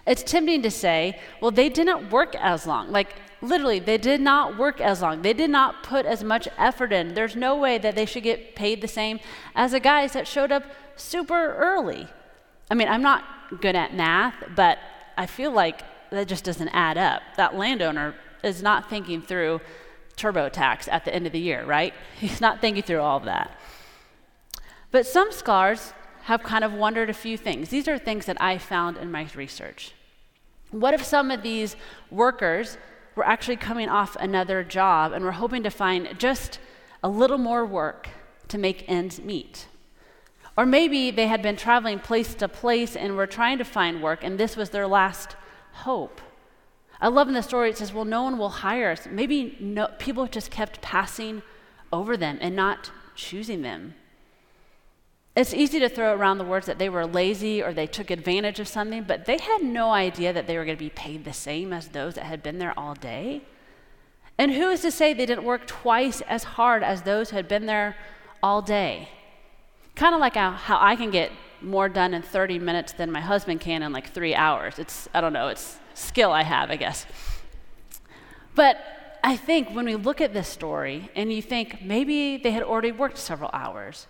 It's 0.05 0.23
tempting 0.23 0.61
to 0.63 0.71
say, 0.71 1.19
well, 1.41 1.51
they 1.51 1.69
didn't 1.69 2.09
work 2.09 2.35
as 2.35 2.67
long. 2.67 2.91
Like, 2.91 3.15
literally, 3.41 3.79
they 3.79 3.97
did 3.97 4.21
not 4.21 4.57
work 4.57 4.81
as 4.81 5.01
long. 5.01 5.21
They 5.21 5.33
did 5.33 5.49
not 5.49 5.83
put 5.83 6.05
as 6.05 6.23
much 6.23 6.47
effort 6.57 6.91
in. 6.91 7.13
There's 7.13 7.35
no 7.35 7.55
way 7.55 7.77
that 7.77 7.95
they 7.95 8.05
should 8.05 8.23
get 8.23 8.55
paid 8.55 8.81
the 8.81 8.87
same 8.87 9.19
as 9.55 9.71
the 9.71 9.79
guys 9.79 10.13
that 10.13 10.27
showed 10.27 10.51
up 10.51 10.63
super 10.95 11.55
early. 11.55 12.07
I 12.69 12.75
mean, 12.75 12.87
I'm 12.87 13.01
not 13.01 13.23
good 13.61 13.75
at 13.75 13.93
math, 13.93 14.35
but 14.55 14.79
I 15.17 15.25
feel 15.25 15.51
like 15.51 15.83
that 16.11 16.27
just 16.27 16.43
doesn't 16.43 16.69
add 16.69 16.97
up. 16.97 17.21
That 17.37 17.55
landowner 17.55 18.15
is 18.43 18.61
not 18.61 18.89
thinking 18.89 19.21
through 19.21 19.61
TurboTax 20.17 20.87
at 20.91 21.05
the 21.05 21.13
end 21.13 21.25
of 21.25 21.33
the 21.33 21.39
year, 21.39 21.65
right? 21.65 21.93
He's 22.19 22.41
not 22.41 22.61
thinking 22.61 22.83
through 22.83 23.01
all 23.01 23.17
of 23.17 23.25
that. 23.25 23.57
But 24.91 25.07
some 25.07 25.31
scholars 25.31 25.93
have 26.23 26.43
kind 26.43 26.63
of 26.63 26.73
wondered 26.73 27.09
a 27.09 27.13
few 27.13 27.37
things. 27.37 27.69
These 27.69 27.87
are 27.87 27.97
things 27.97 28.25
that 28.25 28.41
I 28.41 28.57
found 28.57 28.97
in 28.97 29.11
my 29.11 29.27
research. 29.35 29.93
What 30.71 30.93
if 30.93 31.03
some 31.03 31.31
of 31.31 31.43
these 31.43 31.75
workers 32.09 32.77
were 33.15 33.25
actually 33.25 33.57
coming 33.57 33.89
off 33.89 34.15
another 34.15 34.63
job 34.63 35.11
and 35.11 35.23
were 35.23 35.33
hoping 35.33 35.63
to 35.63 35.69
find 35.69 36.17
just 36.17 36.59
a 37.03 37.09
little 37.09 37.37
more 37.37 37.65
work 37.65 38.09
to 38.47 38.57
make 38.57 38.85
ends 38.87 39.19
meet? 39.19 39.67
Or 40.55 40.65
maybe 40.65 41.11
they 41.11 41.27
had 41.27 41.41
been 41.41 41.57
traveling 41.57 41.99
place 41.99 42.33
to 42.35 42.47
place 42.47 42.95
and 42.95 43.17
were 43.17 43.27
trying 43.27 43.57
to 43.57 43.65
find 43.65 44.01
work, 44.01 44.23
and 44.23 44.39
this 44.39 44.55
was 44.55 44.69
their 44.69 44.87
last 44.87 45.35
hope. 45.73 46.21
I 47.01 47.07
love 47.09 47.27
in 47.27 47.33
the 47.33 47.43
story, 47.43 47.69
it 47.69 47.77
says, 47.77 47.91
well, 47.91 48.05
no 48.05 48.23
one 48.23 48.37
will 48.37 48.49
hire 48.49 48.91
us. 48.91 49.07
Maybe 49.11 49.57
no, 49.59 49.87
people 49.99 50.25
just 50.27 50.51
kept 50.51 50.81
passing 50.81 51.41
over 51.91 52.15
them 52.15 52.37
and 52.39 52.55
not 52.55 52.91
choosing 53.15 53.61
them. 53.61 53.95
It's 55.43 55.53
easy 55.53 55.77
to 55.81 55.89
throw 55.89 56.13
around 56.13 56.37
the 56.37 56.45
words 56.45 56.67
that 56.67 56.79
they 56.79 56.87
were 56.87 57.05
lazy 57.05 57.61
or 57.61 57.73
they 57.73 57.85
took 57.85 58.09
advantage 58.09 58.61
of 58.61 58.67
something, 58.69 59.03
but 59.03 59.25
they 59.25 59.37
had 59.37 59.61
no 59.61 59.91
idea 59.91 60.31
that 60.31 60.47
they 60.47 60.57
were 60.57 60.63
going 60.63 60.77
to 60.77 60.81
be 60.81 60.89
paid 60.89 61.25
the 61.25 61.33
same 61.33 61.73
as 61.73 61.89
those 61.89 62.15
that 62.15 62.23
had 62.23 62.41
been 62.41 62.59
there 62.59 62.73
all 62.79 62.93
day. 62.93 63.41
And 64.37 64.53
who 64.53 64.69
is 64.69 64.79
to 64.83 64.89
say 64.89 65.13
they 65.13 65.25
didn't 65.25 65.43
work 65.43 65.67
twice 65.67 66.21
as 66.21 66.45
hard 66.45 66.81
as 66.81 67.01
those 67.01 67.31
who 67.31 67.35
had 67.35 67.49
been 67.49 67.65
there 67.65 67.97
all 68.41 68.61
day? 68.61 69.09
Kind 69.97 70.15
of 70.15 70.21
like 70.21 70.35
how, 70.35 70.77
I 70.79 70.95
can 70.95 71.11
get 71.11 71.29
more 71.61 71.89
done 71.89 72.13
in 72.13 72.21
30 72.21 72.59
minutes 72.59 72.93
than 72.93 73.11
my 73.11 73.19
husband 73.19 73.59
can 73.59 73.83
in 73.83 73.91
like 73.91 74.13
three 74.13 74.33
hours. 74.33 74.79
It's, 74.79 75.09
I 75.13 75.19
don't 75.19 75.33
know, 75.33 75.49
it's 75.49 75.77
skill 75.93 76.31
I 76.31 76.43
have, 76.43 76.71
I 76.71 76.77
guess. 76.77 77.05
But 78.55 78.77
I 79.21 79.35
think 79.35 79.71
when 79.71 79.83
we 79.83 79.97
look 79.97 80.21
at 80.21 80.31
this 80.31 80.47
story 80.47 81.11
and 81.17 81.33
you 81.33 81.41
think 81.41 81.81
maybe 81.81 82.37
they 82.37 82.51
had 82.51 82.63
already 82.63 82.93
worked 82.93 83.17
several 83.17 83.49
hours 83.51 84.07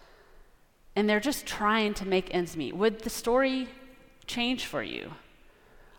and 0.96 1.10
they're 1.10 1.20
just 1.20 1.46
trying 1.46 1.94
to 1.96 2.08
make 2.08 2.34
ends 2.34 2.56
meet, 2.56 2.76
would 2.76 3.00
the 3.00 3.10
story 3.10 3.68
change 4.28 4.66
for 4.66 4.84
you? 4.84 5.12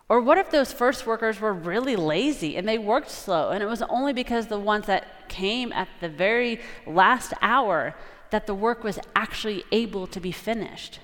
Or 0.07 0.21
what 0.21 0.37
if 0.37 0.51
those 0.51 0.71
first 0.71 1.07
workers 1.07 1.39
were 1.39 1.53
really 1.53 1.95
lazy 1.95 2.57
and 2.57 2.67
they 2.67 2.77
worked 2.77 3.09
slow 3.09 3.49
and 3.49 3.63
it 3.63 3.65
was 3.65 3.81
only 3.83 4.13
because 4.13 4.47
the 4.47 4.59
ones 4.59 4.85
that 4.85 5.27
came 5.29 5.73
at 5.73 5.87
the 5.99 6.09
very 6.09 6.61
last 6.85 7.33
hour 7.41 7.95
that 8.29 8.45
the 8.45 8.53
work 8.53 8.83
was 8.83 8.99
actually 9.15 9.63
able 9.71 10.05
to 10.07 10.19
be 10.19 10.31
finished? 10.31 10.99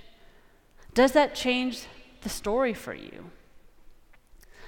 Does 0.93 1.13
that 1.13 1.33
change 1.33 1.85
the 2.21 2.29
story 2.29 2.73
for 2.73 2.93
you? 2.93 3.31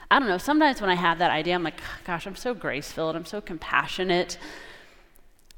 I 0.10 0.20
don't 0.20 0.28
know, 0.28 0.38
sometimes 0.38 0.82
when 0.82 0.90
I 0.90 0.96
have 0.96 1.20
that 1.20 1.32
idea, 1.32 1.56
I'm 1.56 1.64
like, 1.64 1.82
gosh, 2.06 2.26
I'm 2.26 2.36
so 2.36 2.54
grace 2.54 2.92
filled, 2.92 3.16
I'm 3.16 3.26
so 3.26 3.42
compassionate. 3.42 4.38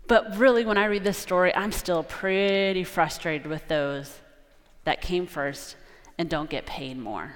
But 0.07 0.38
really, 0.38 0.65
when 0.65 0.77
I 0.77 0.85
read 0.85 1.03
this 1.03 1.17
story, 1.17 1.53
I'm 1.55 1.71
still 1.71 2.03
pretty 2.03 2.83
frustrated 2.83 3.47
with 3.47 3.67
those 3.67 4.19
that 4.83 5.01
came 5.01 5.25
first 5.25 5.75
and 6.17 6.29
don't 6.29 6.50
get 6.50 6.65
paid 6.65 6.97
more. 6.97 7.35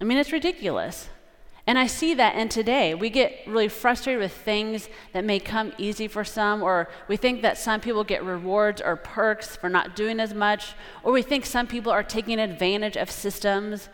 I 0.00 0.04
mean, 0.04 0.18
it's 0.18 0.32
ridiculous. 0.32 1.08
And 1.66 1.78
I 1.78 1.86
see 1.86 2.14
that 2.14 2.36
in 2.36 2.48
today. 2.48 2.94
We 2.94 3.10
get 3.10 3.46
really 3.46 3.68
frustrated 3.68 4.20
with 4.20 4.32
things 4.32 4.88
that 5.12 5.24
may 5.24 5.38
come 5.38 5.72
easy 5.76 6.08
for 6.08 6.24
some, 6.24 6.62
or 6.62 6.88
we 7.06 7.16
think 7.16 7.42
that 7.42 7.58
some 7.58 7.80
people 7.80 8.02
get 8.02 8.24
rewards 8.24 8.80
or 8.80 8.96
perks 8.96 9.56
for 9.56 9.68
not 9.68 9.94
doing 9.94 10.20
as 10.20 10.32
much, 10.32 10.74
or 11.02 11.12
we 11.12 11.22
think 11.22 11.44
some 11.44 11.66
people 11.66 11.92
are 11.92 12.02
taking 12.02 12.40
advantage 12.40 12.96
of 12.96 13.10
systems. 13.10 13.88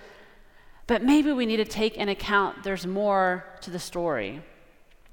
But 0.86 1.02
maybe 1.02 1.32
we 1.32 1.46
need 1.46 1.56
to 1.56 1.64
take 1.64 1.96
in 1.96 2.08
account 2.08 2.62
there's 2.62 2.86
more 2.86 3.44
to 3.62 3.70
the 3.70 3.80
story. 3.80 4.42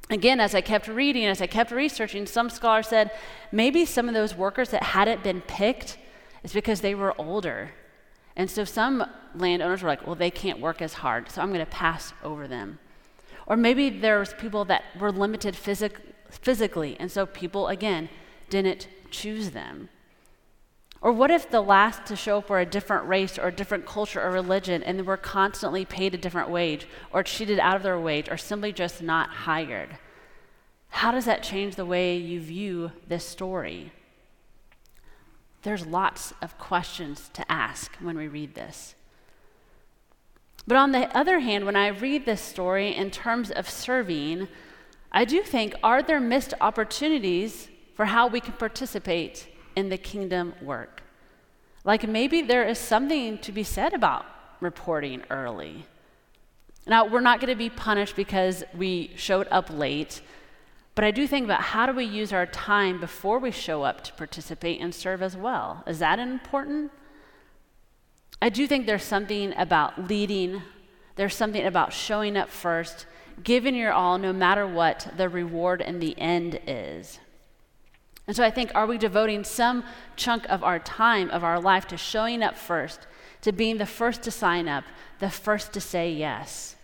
Again, 0.09 0.39
as 0.39 0.53
I 0.53 0.61
kept 0.61 0.87
reading, 0.87 1.25
as 1.25 1.41
I 1.41 1.47
kept 1.47 1.71
researching, 1.71 2.25
some 2.25 2.49
scholars 2.49 2.87
said 2.87 3.11
maybe 3.51 3.85
some 3.85 4.07
of 4.07 4.13
those 4.13 4.35
workers 4.35 4.69
that 4.69 4.83
hadn't 4.83 5.23
been 5.23 5.41
picked 5.41 5.97
is 6.43 6.53
because 6.53 6.81
they 6.81 6.93
were 6.93 7.19
older 7.19 7.71
and 8.35 8.49
so 8.49 8.63
some 8.63 9.05
landowners 9.35 9.83
were 9.83 9.89
like, 9.89 10.05
well, 10.05 10.15
they 10.15 10.31
can't 10.31 10.59
work 10.59 10.81
as 10.81 10.93
hard, 10.93 11.29
so 11.29 11.41
I'm 11.41 11.49
going 11.49 11.59
to 11.59 11.71
pass 11.71 12.13
over 12.23 12.47
them. 12.47 12.79
Or 13.45 13.55
maybe 13.55 13.89
there's 13.89 14.33
people 14.33 14.65
that 14.65 14.83
were 14.99 15.11
limited 15.11 15.55
physic- 15.55 15.99
physically, 16.29 16.97
and 16.99 17.11
so 17.11 17.25
people, 17.25 17.67
again, 17.67 18.09
didn't 18.49 18.87
choose 19.11 19.51
them. 19.51 19.89
Or 21.03 21.11
what 21.11 21.29
if 21.29 21.51
the 21.51 21.61
last 21.61 22.07
to 22.07 22.15
show 22.15 22.39
up 22.39 22.49
were 22.49 22.59
a 22.59 22.65
different 22.65 23.07
race 23.07 23.37
or 23.37 23.49
a 23.49 23.55
different 23.55 23.85
culture 23.85 24.19
or 24.19 24.31
religion 24.31 24.81
and 24.81 24.97
they 24.97 25.03
were 25.03 25.17
constantly 25.17 25.85
paid 25.85 26.15
a 26.15 26.17
different 26.17 26.49
wage 26.49 26.87
or 27.11 27.21
cheated 27.21 27.59
out 27.59 27.75
of 27.75 27.83
their 27.83 27.99
wage 27.99 28.27
or 28.27 28.37
simply 28.37 28.73
just 28.73 29.03
not 29.03 29.29
hired? 29.29 29.97
How 30.89 31.11
does 31.11 31.25
that 31.25 31.43
change 31.43 31.75
the 31.75 31.85
way 31.85 32.17
you 32.17 32.39
view 32.39 32.91
this 33.07 33.23
story? 33.23 33.91
there's 35.63 35.85
lots 35.85 36.33
of 36.41 36.57
questions 36.57 37.29
to 37.33 37.51
ask 37.51 37.95
when 37.97 38.17
we 38.17 38.27
read 38.27 38.53
this. 38.53 38.95
But 40.67 40.77
on 40.77 40.91
the 40.91 41.15
other 41.17 41.39
hand, 41.39 41.65
when 41.65 41.75
I 41.75 41.87
read 41.87 42.25
this 42.25 42.41
story 42.41 42.95
in 42.95 43.11
terms 43.11 43.49
of 43.49 43.69
serving, 43.69 44.47
I 45.11 45.25
do 45.25 45.41
think 45.41 45.73
are 45.83 46.01
there 46.01 46.19
missed 46.19 46.53
opportunities 46.61 47.69
for 47.95 48.05
how 48.05 48.27
we 48.27 48.39
can 48.39 48.53
participate 48.53 49.47
in 49.75 49.89
the 49.89 49.97
kingdom 49.97 50.53
work? 50.61 51.03
Like 51.83 52.07
maybe 52.07 52.41
there 52.41 52.67
is 52.67 52.79
something 52.79 53.37
to 53.39 53.51
be 53.51 53.63
said 53.63 53.93
about 53.93 54.25
reporting 54.59 55.23
early. 55.29 55.85
Now, 56.85 57.05
we're 57.05 57.21
not 57.21 57.39
going 57.39 57.51
to 57.51 57.55
be 57.55 57.69
punished 57.69 58.15
because 58.15 58.63
we 58.75 59.11
showed 59.15 59.47
up 59.49 59.69
late. 59.69 60.21
But 60.95 61.05
I 61.05 61.11
do 61.11 61.25
think 61.27 61.45
about 61.45 61.61
how 61.61 61.85
do 61.85 61.93
we 61.93 62.03
use 62.03 62.33
our 62.33 62.45
time 62.45 62.99
before 62.99 63.39
we 63.39 63.51
show 63.51 63.83
up 63.83 64.03
to 64.03 64.13
participate 64.13 64.79
and 64.79 64.93
serve 64.93 65.21
as 65.21 65.35
well? 65.35 65.83
Is 65.87 65.99
that 65.99 66.19
important? 66.19 66.91
I 68.41 68.49
do 68.49 68.67
think 68.67 68.85
there's 68.85 69.03
something 69.03 69.53
about 69.57 70.09
leading, 70.09 70.61
there's 71.15 71.35
something 71.35 71.65
about 71.65 71.93
showing 71.93 72.35
up 72.35 72.49
first, 72.49 73.05
giving 73.41 73.75
your 73.75 73.93
all 73.93 74.17
no 74.17 74.33
matter 74.33 74.67
what 74.67 75.13
the 75.15 75.29
reward 75.29 75.81
in 75.81 75.99
the 75.99 76.19
end 76.19 76.59
is. 76.67 77.19
And 78.27 78.35
so 78.35 78.43
I 78.43 78.51
think, 78.51 78.71
are 78.73 78.87
we 78.87 78.97
devoting 78.97 79.43
some 79.43 79.83
chunk 80.15 80.45
of 80.49 80.63
our 80.63 80.79
time, 80.79 81.29
of 81.29 81.43
our 81.43 81.59
life, 81.59 81.87
to 81.87 81.97
showing 81.97 82.41
up 82.41 82.57
first, 82.57 83.07
to 83.41 83.51
being 83.51 83.77
the 83.77 83.85
first 83.85 84.23
to 84.23 84.31
sign 84.31 84.67
up, 84.67 84.85
the 85.19 85.29
first 85.29 85.73
to 85.73 85.81
say 85.81 86.11
yes? 86.11 86.75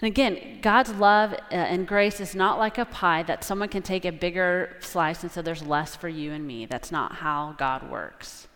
And 0.00 0.08
again, 0.08 0.58
God's 0.60 0.92
love 0.92 1.32
uh, 1.32 1.54
and 1.54 1.86
grace 1.86 2.20
is 2.20 2.34
not 2.34 2.58
like 2.58 2.78
a 2.78 2.84
pie 2.84 3.22
that 3.22 3.44
someone 3.44 3.68
can 3.68 3.82
take 3.82 4.04
a 4.04 4.10
bigger 4.10 4.76
slice 4.80 5.22
and 5.22 5.30
so 5.30 5.40
there's 5.40 5.62
less 5.62 5.94
for 5.94 6.08
you 6.08 6.32
and 6.32 6.44
me. 6.46 6.66
That's 6.66 6.90
not 6.90 7.12
how 7.12 7.54
God 7.56 7.88
works. 7.88 8.48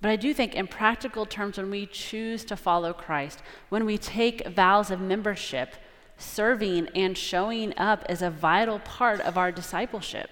But 0.00 0.10
I 0.10 0.16
do 0.16 0.32
think, 0.32 0.54
in 0.54 0.66
practical 0.66 1.26
terms, 1.26 1.58
when 1.58 1.70
we 1.70 1.86
choose 1.86 2.44
to 2.46 2.56
follow 2.56 2.92
Christ, 2.92 3.42
when 3.68 3.84
we 3.84 3.98
take 3.98 4.46
vows 4.48 4.90
of 4.90 5.00
membership, 5.00 5.74
serving 6.18 6.88
and 6.94 7.16
showing 7.16 7.72
up 7.78 8.04
is 8.10 8.20
a 8.20 8.30
vital 8.30 8.80
part 8.80 9.20
of 9.20 9.38
our 9.38 9.50
discipleship. 9.50 10.30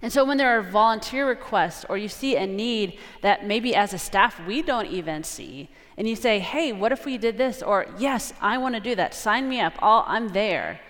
And 0.00 0.12
so, 0.12 0.24
when 0.24 0.36
there 0.36 0.58
are 0.58 0.62
volunteer 0.62 1.28
requests 1.28 1.84
or 1.88 1.96
you 1.96 2.08
see 2.08 2.34
a 2.36 2.46
need 2.46 2.98
that 3.20 3.46
maybe 3.46 3.74
as 3.74 3.92
a 3.92 3.98
staff 3.98 4.44
we 4.44 4.60
don't 4.60 4.86
even 4.86 5.22
see, 5.22 5.68
and 5.96 6.08
you 6.08 6.16
say, 6.16 6.40
hey, 6.40 6.72
what 6.72 6.90
if 6.90 7.04
we 7.04 7.18
did 7.18 7.38
this? 7.38 7.62
Or, 7.62 7.86
yes, 7.98 8.32
I 8.40 8.58
want 8.58 8.74
to 8.74 8.80
do 8.80 8.94
that. 8.96 9.14
Sign 9.14 9.48
me 9.48 9.60
up. 9.60 9.74
I'll, 9.78 10.04
I'm 10.08 10.30
there. 10.30 10.80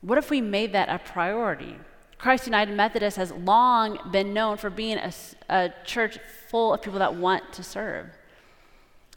What 0.00 0.18
if 0.18 0.30
we 0.30 0.40
made 0.40 0.72
that 0.72 0.88
a 0.88 0.98
priority? 0.98 1.76
Christ 2.18 2.46
United 2.46 2.74
Methodist 2.74 3.18
has 3.18 3.30
long 3.32 3.98
been 4.10 4.32
known 4.32 4.56
for 4.56 4.70
being 4.70 4.98
a, 4.98 5.12
a 5.48 5.72
church 5.84 6.18
full 6.48 6.72
of 6.72 6.82
people 6.82 6.98
that 6.98 7.14
want 7.14 7.52
to 7.52 7.62
serve. 7.62 8.08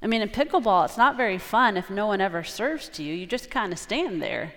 I 0.02 0.08
mean, 0.08 0.22
in 0.22 0.30
pickleball, 0.30 0.86
it's 0.86 0.98
not 0.98 1.18
very 1.18 1.38
fun 1.38 1.76
if 1.76 1.90
no 1.90 2.08
one 2.08 2.22
ever 2.22 2.44
serves 2.44 2.88
to 2.90 3.04
you. 3.04 3.14
You 3.14 3.26
just 3.26 3.52
kind 3.52 3.74
of 3.74 3.80
stand 3.80 4.22
there. 4.22 4.54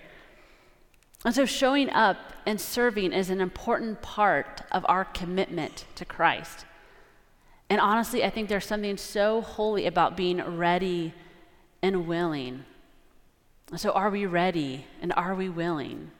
And 1.25 1.33
so, 1.33 1.45
showing 1.45 1.89
up 1.89 2.17
and 2.45 2.59
serving 2.59 3.13
is 3.13 3.29
an 3.29 3.41
important 3.41 4.01
part 4.01 4.61
of 4.71 4.85
our 4.87 5.05
commitment 5.05 5.85
to 5.95 6.05
Christ. 6.05 6.65
And 7.69 7.79
honestly, 7.79 8.23
I 8.23 8.29
think 8.29 8.49
there's 8.49 8.65
something 8.65 8.97
so 8.97 9.41
holy 9.41 9.85
about 9.85 10.17
being 10.17 10.41
ready 10.57 11.13
and 11.81 12.07
willing. 12.07 12.65
So, 13.75 13.91
are 13.91 14.09
we 14.09 14.25
ready 14.25 14.85
and 15.01 15.13
are 15.13 15.35
we 15.35 15.49
willing? 15.49 16.11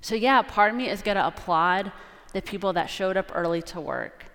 So, 0.00 0.14
yeah, 0.16 0.42
part 0.42 0.72
of 0.72 0.76
me 0.76 0.88
is 0.88 1.00
going 1.02 1.16
to 1.16 1.26
applaud 1.26 1.92
the 2.32 2.42
people 2.42 2.72
that 2.72 2.86
showed 2.86 3.16
up 3.16 3.30
early 3.34 3.62
to 3.62 3.80
work. 3.80 4.31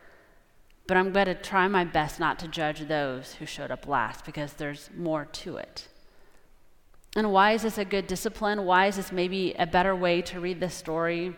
But 0.87 0.97
I'm 0.97 1.11
going 1.11 1.25
to 1.25 1.35
try 1.35 1.67
my 1.67 1.83
best 1.83 2.19
not 2.19 2.39
to 2.39 2.47
judge 2.47 2.87
those 2.87 3.33
who 3.33 3.45
showed 3.45 3.71
up 3.71 3.87
last 3.87 4.25
because 4.25 4.53
there's 4.53 4.89
more 4.95 5.25
to 5.25 5.57
it. 5.57 5.87
And 7.15 7.31
why 7.31 7.51
is 7.51 7.63
this 7.63 7.77
a 7.77 7.85
good 7.85 8.07
discipline? 8.07 8.65
Why 8.65 8.87
is 8.87 8.95
this 8.95 9.11
maybe 9.11 9.53
a 9.59 9.65
better 9.65 9.95
way 9.95 10.21
to 10.23 10.39
read 10.39 10.59
this 10.59 10.73
story? 10.73 11.35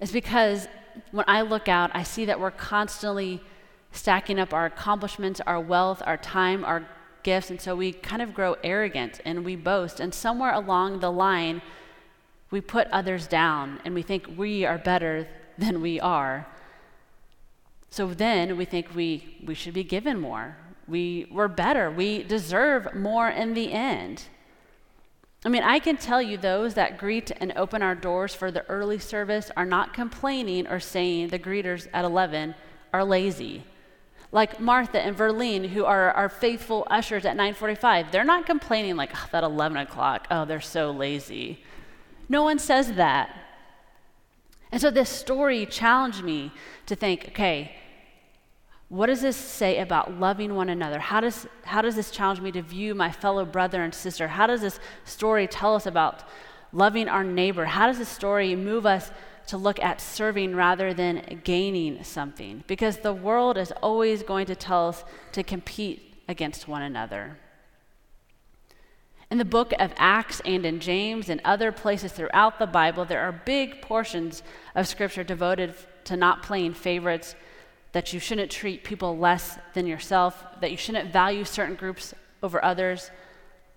It's 0.00 0.12
because 0.12 0.68
when 1.12 1.24
I 1.28 1.42
look 1.42 1.68
out, 1.68 1.90
I 1.94 2.02
see 2.02 2.24
that 2.26 2.40
we're 2.40 2.50
constantly 2.50 3.42
stacking 3.92 4.38
up 4.38 4.52
our 4.52 4.66
accomplishments, 4.66 5.40
our 5.46 5.60
wealth, 5.60 6.02
our 6.04 6.16
time, 6.16 6.64
our 6.64 6.86
gifts, 7.22 7.50
and 7.50 7.60
so 7.60 7.74
we 7.74 7.92
kind 7.92 8.22
of 8.22 8.34
grow 8.34 8.56
arrogant 8.64 9.20
and 9.24 9.44
we 9.44 9.56
boast. 9.56 10.00
And 10.00 10.12
somewhere 10.12 10.52
along 10.52 11.00
the 11.00 11.12
line, 11.12 11.62
we 12.50 12.60
put 12.60 12.88
others 12.88 13.26
down 13.26 13.80
and 13.84 13.94
we 13.94 14.02
think 14.02 14.26
we 14.36 14.64
are 14.64 14.78
better 14.78 15.28
than 15.58 15.80
we 15.80 16.00
are. 16.00 16.46
So 17.90 18.06
then 18.14 18.56
we 18.56 18.64
think 18.64 18.94
we, 18.94 19.38
we 19.44 19.54
should 19.54 19.74
be 19.74 19.84
given 19.84 20.20
more. 20.20 20.56
We, 20.86 21.26
we're 21.30 21.48
better. 21.48 21.90
We 21.90 22.22
deserve 22.22 22.94
more 22.94 23.28
in 23.28 23.54
the 23.54 23.72
end. 23.72 24.24
I 25.44 25.48
mean, 25.48 25.62
I 25.62 25.78
can 25.78 25.96
tell 25.96 26.20
you 26.20 26.36
those 26.36 26.74
that 26.74 26.98
greet 26.98 27.32
and 27.40 27.52
open 27.56 27.82
our 27.82 27.94
doors 27.94 28.34
for 28.34 28.50
the 28.50 28.66
early 28.68 28.98
service 28.98 29.50
are 29.56 29.64
not 29.64 29.94
complaining 29.94 30.66
or 30.66 30.78
saying 30.78 31.28
the 31.28 31.38
greeters 31.38 31.88
at 31.92 32.04
11 32.04 32.54
are 32.92 33.04
lazy. 33.04 33.64
Like 34.32 34.60
Martha 34.60 35.00
and 35.00 35.16
Verlene, 35.16 35.70
who 35.70 35.84
are 35.84 36.12
our 36.12 36.28
faithful 36.28 36.86
ushers 36.90 37.24
at 37.24 37.36
9:45, 37.36 38.12
they're 38.12 38.22
not 38.22 38.46
complaining 38.46 38.96
like 38.96 39.10
oh, 39.14 39.28
that 39.32 39.42
11 39.42 39.78
o'clock. 39.78 40.28
Oh, 40.30 40.44
they're 40.44 40.60
so 40.60 40.90
lazy. 40.92 41.64
No 42.28 42.44
one 42.44 42.58
says 42.58 42.92
that. 42.92 43.34
And 44.72 44.80
so 44.80 44.90
this 44.90 45.08
story 45.08 45.66
challenged 45.66 46.22
me 46.22 46.52
to 46.86 46.94
think, 46.94 47.26
okay, 47.28 47.74
what 48.88 49.06
does 49.06 49.20
this 49.20 49.36
say 49.36 49.78
about 49.78 50.18
loving 50.18 50.54
one 50.54 50.68
another? 50.68 50.98
How 50.98 51.20
does, 51.20 51.46
how 51.64 51.80
does 51.80 51.94
this 51.94 52.10
challenge 52.10 52.40
me 52.40 52.50
to 52.52 52.62
view 52.62 52.94
my 52.94 53.10
fellow 53.10 53.44
brother 53.44 53.82
and 53.82 53.94
sister? 53.94 54.26
How 54.28 54.46
does 54.48 54.60
this 54.60 54.80
story 55.04 55.46
tell 55.46 55.76
us 55.76 55.86
about 55.86 56.24
loving 56.72 57.08
our 57.08 57.22
neighbor? 57.22 57.64
How 57.64 57.86
does 57.86 57.98
this 57.98 58.08
story 58.08 58.56
move 58.56 58.86
us 58.86 59.12
to 59.46 59.56
look 59.56 59.80
at 59.80 60.00
serving 60.00 60.56
rather 60.56 60.92
than 60.92 61.40
gaining 61.44 62.02
something? 62.02 62.64
Because 62.66 62.98
the 62.98 63.12
world 63.12 63.58
is 63.58 63.72
always 63.80 64.24
going 64.24 64.46
to 64.46 64.56
tell 64.56 64.88
us 64.88 65.04
to 65.32 65.44
compete 65.44 66.14
against 66.28 66.66
one 66.66 66.82
another. 66.82 67.38
In 69.30 69.38
the 69.38 69.44
book 69.44 69.72
of 69.78 69.92
Acts 69.96 70.40
and 70.44 70.66
in 70.66 70.80
James 70.80 71.28
and 71.28 71.40
other 71.44 71.70
places 71.70 72.10
throughout 72.10 72.58
the 72.58 72.66
Bible, 72.66 73.04
there 73.04 73.20
are 73.20 73.30
big 73.30 73.80
portions 73.80 74.42
of 74.74 74.88
Scripture 74.88 75.22
devoted 75.22 75.72
to 76.04 76.16
not 76.16 76.42
playing 76.42 76.74
favorites 76.74 77.36
that 77.92 78.12
you 78.12 78.18
shouldn't 78.18 78.50
treat 78.50 78.82
people 78.82 79.16
less 79.16 79.56
than 79.72 79.86
yourself, 79.86 80.44
that 80.60 80.72
you 80.72 80.76
shouldn't 80.76 81.12
value 81.12 81.44
certain 81.44 81.76
groups 81.76 82.12
over 82.42 82.64
others. 82.64 83.12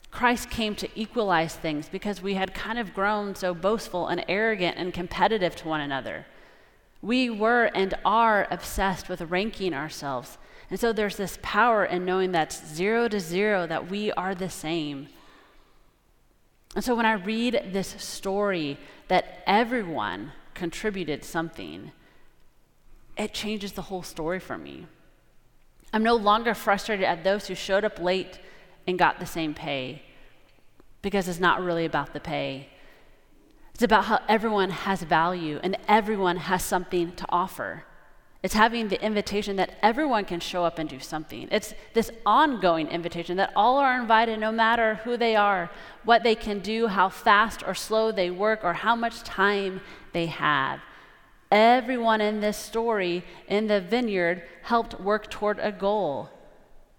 Christ 0.10 0.50
came 0.50 0.74
to 0.76 0.90
equalize 0.96 1.56
things 1.56 1.88
because 1.88 2.20
we 2.20 2.34
had 2.34 2.56
kind 2.56 2.80
of 2.80 2.94
grown 2.96 3.36
so 3.36 3.54
boastful 3.54 4.08
and 4.08 4.26
arrogant 4.28 4.78
and 4.78 4.92
competitive 4.92 5.56
to 5.58 5.68
one 5.68 5.82
another. 5.82 6.26
We 7.04 7.30
were 7.30 7.66
and 7.76 7.94
are 8.04 8.48
obsessed 8.50 9.08
with 9.08 9.22
ranking 9.22 9.76
ourselves. 9.76 10.40
And 10.72 10.80
so 10.80 10.94
there's 10.94 11.18
this 11.18 11.38
power 11.44 11.86
in 11.86 12.06
knowing 12.06 12.32
that's 12.32 12.66
zero 12.66 13.08
to 13.08 13.20
zero, 13.20 13.68
that 13.68 13.90
we 13.90 14.12
are 14.14 14.34
the 14.34 14.50
same. 14.50 15.10
And 16.76 16.84
so 16.84 16.96
when 16.96 17.06
I 17.06 17.14
read 17.14 17.70
this 17.72 17.96
story 18.00 18.78
that 19.08 19.44
everyone 19.46 20.32
contributed 20.54 21.24
something, 21.24 21.92
it 23.18 23.34
changes 23.34 23.74
the 23.74 23.84
whole 23.84 24.04
story 24.04 24.40
for 24.40 24.58
me. 24.58 24.88
I'm 25.92 26.04
no 26.04 26.16
longer 26.16 26.56
frustrated 26.56 27.06
at 27.06 27.24
those 27.24 27.48
who 27.48 27.56
showed 27.56 27.84
up 27.84 28.00
late 28.00 28.40
and 28.88 28.98
got 28.98 29.20
the 29.20 29.26
same 29.26 29.54
pay 29.54 30.02
because 31.04 31.28
it's 31.28 31.40
not 31.40 31.62
really 31.62 31.86
about 31.86 32.14
the 32.14 32.20
pay. 32.20 32.70
It's 33.76 33.84
about 33.84 34.06
how 34.06 34.20
everyone 34.28 34.72
has 34.72 35.04
value 35.04 35.60
and 35.64 35.78
everyone 35.88 36.38
has 36.38 36.64
something 36.64 37.12
to 37.14 37.26
offer. 37.30 37.84
It's 38.44 38.54
having 38.54 38.90
the 38.90 39.02
invitation 39.02 39.56
that 39.56 39.78
everyone 39.82 40.26
can 40.26 40.42
show 40.42 40.66
up 40.66 40.78
and 40.78 40.90
do 40.90 41.00
something. 41.00 41.48
It's 41.50 41.74
this 41.94 42.12
ongoing 42.26 42.90
invitation 42.90 43.38
that 43.38 43.54
all 43.56 43.78
are 43.78 43.98
invited, 43.98 44.38
no 44.38 44.52
matter 44.52 44.96
who 45.06 45.16
they 45.16 45.38
are, 45.38 45.72
what 46.04 46.24
they 46.24 46.36
can 46.36 46.60
do, 46.60 46.88
how 46.88 47.08
fast 47.08 47.64
or 47.66 47.74
slow 47.74 48.12
they 48.12 48.30
work, 48.30 48.60
or 48.62 48.74
how 48.74 48.98
much 48.98 49.24
time 49.24 49.80
they 50.12 50.26
have. 50.26 50.82
Everyone 51.54 52.20
in 52.20 52.42
this 52.42 52.58
story 52.58 53.24
in 53.48 53.68
the 53.68 53.80
vineyard 53.80 54.44
helped 54.64 55.00
work 55.00 55.30
toward 55.30 55.58
a 55.60 55.72
goal. 55.72 56.30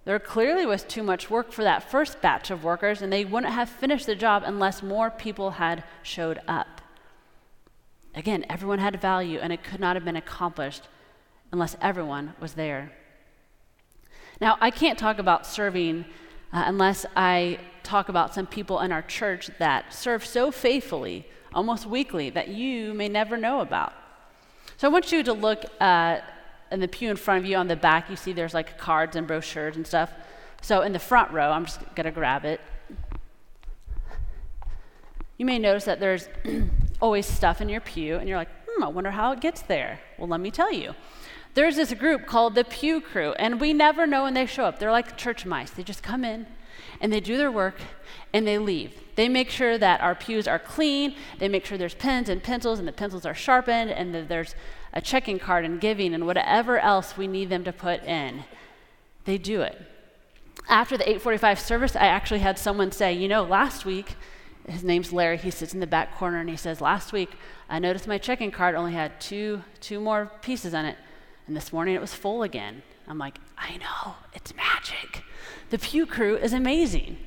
There 0.07 0.19
clearly 0.19 0.65
was 0.65 0.83
too 0.83 1.03
much 1.03 1.29
work 1.29 1.53
for 1.53 1.63
that 1.63 1.91
first 1.91 2.23
batch 2.23 2.51
of 2.51 2.65
workers, 2.65 3.03
and 3.03 3.13
they 3.13 3.27
wouldn't 3.27 3.53
have 3.53 3.69
finished 3.69 4.07
the 4.07 4.17
job 4.17 4.45
unless 4.47 4.83
more 4.83 5.11
people 5.11 5.51
had 5.51 5.85
showed 6.03 6.41
up. 6.49 6.81
Again, 8.15 8.47
everyone 8.49 8.79
had 8.79 8.99
value, 8.99 9.41
and 9.43 9.53
it 9.53 9.63
could 9.63 9.81
not 9.81 9.97
have 9.97 10.07
been 10.07 10.17
accomplished 10.17 10.89
unless 11.53 11.77
everyone 11.81 12.35
was 12.41 12.55
there. 12.55 12.93
Now, 14.41 14.57
I 14.61 14.71
can't 14.71 14.99
talk 14.99 15.19
about 15.19 15.47
serving 15.47 16.05
uh, 16.53 16.65
unless 16.67 17.07
I 17.17 17.59
talk 17.83 18.09
about 18.09 18.35
some 18.35 18.47
people 18.47 18.81
in 18.81 18.93
our 18.93 19.03
church 19.03 19.51
that 19.59 19.93
serve 19.93 20.25
so 20.25 20.51
faithfully, 20.51 21.27
almost 21.53 21.87
weekly, 21.87 22.31
that 22.31 22.49
you 22.49 22.95
may 22.95 23.09
never 23.09 23.37
know 23.37 23.61
about. 23.61 23.93
So 24.77 24.89
I 24.89 24.91
want 24.91 25.13
you 25.13 25.23
to 25.23 25.33
look 25.33 25.65
uh, 25.81 26.19
in 26.73 26.81
the 26.81 26.89
pew 26.89 27.11
in 27.11 27.17
front 27.17 27.45
of 27.45 27.49
you 27.49 27.57
on 27.57 27.69
the 27.69 27.77
back. 27.77 28.11
You 28.11 28.17
see 28.17 28.33
there's 28.33 28.55
like 28.55 28.79
cards 28.79 29.17
and 29.17 29.27
brochures 29.27 29.77
and 29.77 29.87
stuff. 29.87 30.11
So 30.61 30.83
in 30.83 30.93
the 30.93 30.99
front 30.99 31.31
row, 31.31 31.51
I'm 31.51 31.67
just 31.67 31.81
going 31.95 32.07
to 32.07 32.11
grab 32.11 32.45
it. 32.45 32.61
You 35.37 35.47
may 35.47 35.59
notice 35.59 35.85
that 35.85 36.01
there's 36.01 36.29
always 37.01 37.27
stuff 37.27 37.61
in 37.61 37.69
your 37.69 37.81
pew, 37.81 38.17
and 38.17 38.29
you're 38.29 38.39
like, 38.39 38.51
hmm, 38.69 38.83
I 38.83 38.89
wonder 38.89 39.11
how 39.11 39.33
it 39.33 39.41
gets 39.41 39.63
there. 39.63 40.01
Well, 40.19 40.29
let 40.29 40.41
me 40.41 40.51
tell 40.51 40.73
you. 40.73 40.95
There's 41.55 41.77
this 41.77 41.95
group 41.95 42.27
called 42.27 42.57
the 42.57 42.65
Pew 42.65 43.01
Crew, 43.01 43.33
and 43.39 43.61
we 43.61 43.73
never 43.73 44.07
know 44.07 44.25
when 44.25 44.35
they 44.35 44.47
show 44.47 44.65
up. 44.65 44.79
They're 44.79 44.91
like 44.91 45.17
church 45.17 45.47
mice. 45.47 45.71
They 45.71 45.85
just 45.85 46.03
come 46.03 46.25
in 46.25 46.47
and 47.01 47.13
they 47.13 47.21
do 47.21 47.37
their 47.37 47.51
work 47.51 47.77
and 48.33 48.47
they 48.47 48.59
leave. 48.59 48.93
They 49.15 49.29
make 49.29 49.51
sure 49.51 49.79
that 49.79 50.01
our 50.01 50.15
pews 50.15 50.49
are 50.49 50.59
clean, 50.59 51.15
they 51.39 51.49
make 51.49 51.65
sure 51.65 51.79
there's 51.79 51.95
pens 51.95 52.29
and 52.29 52.43
pencils 52.43 52.81
and 52.81 52.89
the 52.89 52.93
pencils 52.93 53.25
are 53.25 53.35
sharpened, 53.35 53.91
and 53.91 54.13
that 54.15 54.29
there's 54.29 54.57
a 54.93 55.01
checking 55.01 55.39
card 55.39 55.65
and 55.65 55.81
giving 55.81 56.15
and 56.15 56.27
whatever 56.27 56.79
else 56.79 57.17
we 57.17 57.29
need 57.29 57.51
them 57.51 57.63
to 57.65 57.73
put 57.73 58.03
in. 58.05 58.45
They 59.25 59.39
do 59.39 59.61
it. 59.63 59.81
After 60.69 60.97
the 60.97 61.05
845 61.05 61.61
service, 61.61 61.95
I 61.95 62.07
actually 62.07 62.41
had 62.41 62.59
someone 62.59 62.91
say, 62.91 63.13
you 63.13 63.29
know, 63.29 63.45
last 63.45 63.85
week, 63.85 64.17
his 64.69 64.83
name's 64.83 65.13
Larry, 65.13 65.37
he 65.37 65.51
sits 65.51 65.75
in 65.75 65.81
the 65.81 65.87
back 65.87 66.17
corner 66.17 66.39
and 66.39 66.49
he 66.49 66.57
says, 66.57 66.81
last 66.81 67.13
week 67.13 67.31
I 67.69 67.79
noticed 67.79 68.09
my 68.09 68.19
checking 68.19 68.51
card 68.51 68.75
only 68.75 68.95
had 68.95 69.21
two, 69.21 69.63
two 69.81 70.01
more 70.01 70.33
pieces 70.41 70.75
on 70.75 70.87
it. 70.87 70.97
And 71.47 71.57
this 71.57 71.73
morning 71.73 71.95
it 71.95 72.01
was 72.01 72.15
full 72.15 72.43
again. 72.43 72.83
I'm 73.07 73.19
like, 73.19 73.39
I 73.59 73.77
know, 73.77 74.15
it's 74.33 74.55
magic. 74.55 75.23
The 75.71 75.79
Pew 75.79 76.07
Crew 76.07 76.37
is 76.37 76.53
amazing. 76.53 77.19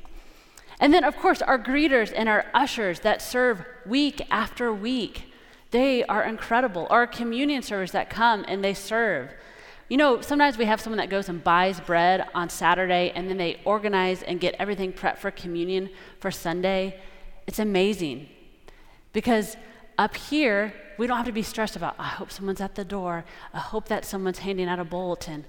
And 0.80 0.94
then, 0.94 1.04
of 1.04 1.16
course, 1.18 1.42
our 1.42 1.58
greeters 1.58 2.14
and 2.16 2.30
our 2.30 2.46
ushers 2.54 3.00
that 3.02 3.22
serve 3.22 3.66
week 3.86 4.22
after 4.30 4.74
week, 4.74 5.32
they 5.72 6.04
are 6.06 6.24
incredible. 6.24 6.88
Our 6.90 7.08
communion 7.08 7.62
servers 7.62 7.92
that 7.92 8.10
come 8.10 8.46
and 8.48 8.64
they 8.64 8.74
serve. 8.74 9.32
You 9.90 9.98
know, 9.98 10.22
sometimes 10.22 10.58
we 10.58 10.66
have 10.66 10.82
someone 10.82 10.98
that 10.98 11.10
goes 11.10 11.30
and 11.30 11.44
buys 11.44 11.80
bread 11.80 12.26
on 12.36 12.50
Saturday 12.50 13.12
and 13.16 13.30
then 13.30 13.38
they 13.38 13.62
organize 13.66 14.22
and 14.22 14.40
get 14.40 14.56
everything 14.60 14.92
prepped 14.92 15.18
for 15.18 15.32
communion 15.32 15.90
for 16.20 16.30
Sunday. 16.30 17.00
It's 17.48 17.60
amazing 17.60 18.28
because 19.14 19.56
up 19.98 20.16
here, 20.16 20.74
we 20.98 21.08
don't 21.08 21.18
have 21.18 21.26
to 21.26 21.32
be 21.32 21.44
stressed 21.44 21.76
about, 21.76 21.96
I 22.00 22.08
hope 22.08 22.32
someone's 22.32 22.62
at 22.62 22.76
the 22.76 22.86
door. 22.86 23.26
I 23.54 23.60
hope 23.60 23.88
that 23.88 24.06
someone's 24.06 24.40
handing 24.40 24.68
out 24.68 24.80
a 24.80 24.84
bulletin. 24.84 25.46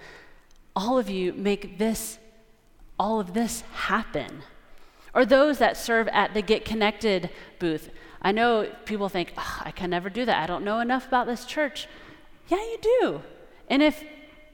All 0.76 0.98
of 0.98 1.08
you 1.08 1.32
make 1.32 1.78
this, 1.78 2.18
all 2.98 3.20
of 3.20 3.34
this 3.34 3.62
happen. 3.72 4.42
Or 5.14 5.24
those 5.24 5.58
that 5.58 5.76
serve 5.76 6.08
at 6.08 6.34
the 6.34 6.42
Get 6.42 6.64
Connected 6.64 7.30
booth. 7.58 7.90
I 8.20 8.32
know 8.32 8.70
people 8.84 9.08
think, 9.08 9.32
oh, 9.38 9.62
I 9.64 9.70
can 9.70 9.90
never 9.90 10.10
do 10.10 10.24
that. 10.24 10.42
I 10.42 10.46
don't 10.46 10.64
know 10.64 10.80
enough 10.80 11.08
about 11.08 11.26
this 11.26 11.44
church. 11.44 11.88
Yeah, 12.48 12.58
you 12.58 12.78
do. 13.00 13.22
And 13.68 13.82
if 13.82 14.04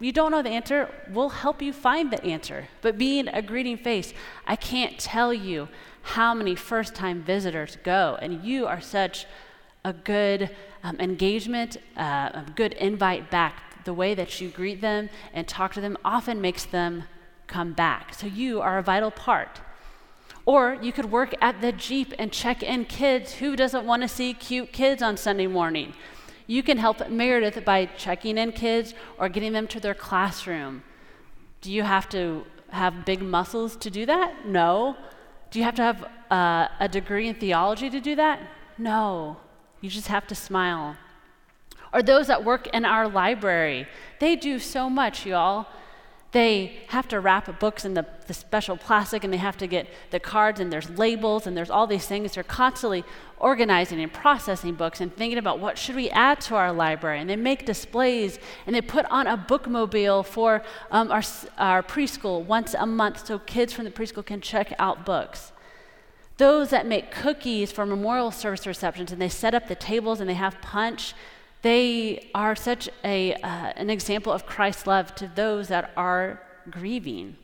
you 0.01 0.13
don't 0.13 0.31
know 0.31 0.43
the 0.43 0.51
answer, 0.51 0.91
we'll 1.11 1.31
help 1.31 1.63
you 1.63 1.73
find 1.73 2.11
the 2.11 2.23
answer. 2.25 2.69
But 2.83 2.99
being 2.99 3.29
a 3.29 3.43
greeting 3.43 3.79
face, 3.79 4.13
I 4.47 4.57
can't 4.57 4.99
tell 4.99 5.33
you 5.33 5.69
how 6.03 6.35
many 6.35 6.55
first 6.55 6.95
time 6.95 7.23
visitors 7.23 7.79
go. 7.83 8.19
And 8.21 8.45
you 8.45 8.67
are 8.67 8.81
such 8.81 9.27
a 9.85 9.93
good 9.93 10.51
um, 10.83 10.97
engagement, 10.99 11.77
uh, 11.97 12.31
a 12.35 12.47
good 12.55 12.73
invite 12.75 13.31
back. 13.31 13.85
The 13.85 13.95
way 13.95 14.15
that 14.15 14.41
you 14.41 14.49
greet 14.49 14.81
them 14.81 15.11
and 15.33 15.47
talk 15.47 15.75
to 15.75 15.81
them 15.81 15.99
often 16.05 16.41
makes 16.41 16.65
them 16.65 17.05
come 17.47 17.73
back. 17.73 18.15
So 18.15 18.27
you 18.27 18.61
are 18.61 18.79
a 18.79 18.83
vital 18.83 19.11
part. 19.11 19.61
Or 20.47 20.79
you 20.81 20.93
could 20.93 21.11
work 21.11 21.35
at 21.41 21.61
the 21.61 21.73
Jeep 21.73 22.13
and 22.19 22.33
check 22.33 22.63
in 22.63 22.85
kids. 22.85 23.35
Who 23.35 23.57
doesn't 23.57 23.87
want 23.87 24.03
to 24.03 24.09
see 24.09 24.35
cute 24.35 24.73
kids 24.73 25.03
on 25.03 25.17
Sunday 25.17 25.47
morning? 25.47 25.95
You 26.47 26.63
can 26.63 26.77
help 26.77 27.09
Meredith 27.09 27.65
by 27.65 27.87
checking 27.87 28.37
in 28.37 28.53
kids 28.53 28.95
or 29.19 29.29
getting 29.31 29.53
them 29.53 29.67
to 29.69 29.81
their 29.81 29.95
classroom. 29.95 30.83
Do 31.63 31.73
you 31.73 31.83
have 31.83 32.09
to 32.11 32.45
have 32.71 33.07
big 33.07 33.23
muscles 33.23 33.77
to 33.77 33.91
do 33.91 34.05
that? 34.05 34.47
No. 34.47 34.97
Do 35.51 35.59
you 35.59 35.65
have 35.65 35.77
to 35.77 35.83
have 35.83 36.05
uh, 36.31 36.69
a 36.81 36.89
degree 36.89 37.29
in 37.29 37.37
theology 37.37 37.89
to 37.89 38.01
do 38.01 38.15
that? 38.17 38.41
No. 38.77 39.39
You 39.85 39.91
just 39.91 40.09
have 40.09 40.27
to 40.29 40.35
smile. 40.35 40.97
Or 41.93 42.03
those 42.03 42.29
that 42.29 42.43
work 42.43 42.69
in 42.69 42.87
our 42.87 43.07
library, 43.07 43.87
they 44.19 44.35
do 44.35 44.59
so 44.59 44.89
much, 44.89 45.27
y'all. 45.27 45.67
They 46.33 46.79
have 46.89 47.07
to 47.09 47.21
wrap 47.21 47.61
books 47.61 47.85
in 47.85 47.93
the, 47.93 48.07
the 48.27 48.33
special 48.33 48.79
plastic 48.79 49.25
and 49.25 49.33
they 49.33 49.37
have 49.37 49.59
to 49.59 49.67
get 49.67 49.87
the 50.11 50.19
cards 50.19 50.59
and 50.59 50.73
there's 50.73 50.89
labels 50.89 51.47
and 51.47 51.55
there's 51.55 51.69
all 51.69 51.87
these 51.87 52.07
things. 52.07 52.33
They're 52.33 52.43
constantly 52.43 53.05
organizing 53.39 54.01
and 54.01 54.11
processing 54.11 54.73
books 54.73 55.03
and 55.03 55.15
thinking 55.15 55.37
about 55.37 55.59
what 55.61 55.77
should 55.77 55.97
we 55.97 56.09
add 56.09 56.41
to 56.41 56.55
our 56.55 56.73
library. 56.73 57.21
And 57.21 57.29
they 57.29 57.37
make 57.37 57.67
displays 57.67 58.39
and 58.67 58.75
they 58.75 58.81
put 58.81 59.05
on 59.11 59.27
a 59.27 59.37
bookmobile 59.37 60.25
for 60.25 60.63
um, 60.91 61.13
our, 61.13 61.23
our 61.59 61.83
preschool 61.83 62.43
once 62.43 62.73
a 62.73 62.87
month 62.87 63.27
so 63.27 63.39
kids 63.39 63.75
from 63.75 63.85
the 63.85 63.91
preschool 63.91 64.25
can 64.25 64.41
check 64.41 64.73
out 64.79 65.05
books. 65.05 65.53
Those 66.37 66.71
that 66.71 66.87
make 66.87 67.11
cookies 67.11 67.71
for 67.71 67.87
memorial 67.87 68.31
service 68.31 68.67
receptions 68.67 69.13
and 69.13 69.21
they 69.21 69.29
set 69.29 69.55
up 69.55 69.69
the 69.69 69.77
tables 69.77 70.21
and 70.21 70.29
they 70.29 70.35
have 70.35 70.61
punch, 70.61 71.15
they 71.63 72.31
are 72.35 72.57
such 72.57 72.89
a, 73.05 73.35
uh, 73.35 73.73
an 73.77 73.89
example 73.89 74.33
of 74.33 74.45
Christ's 74.45 74.87
love 74.87 75.15
to 75.15 75.29
those 75.29 75.69
that 75.69 75.93
are 75.97 76.43
grieving. 76.71 77.37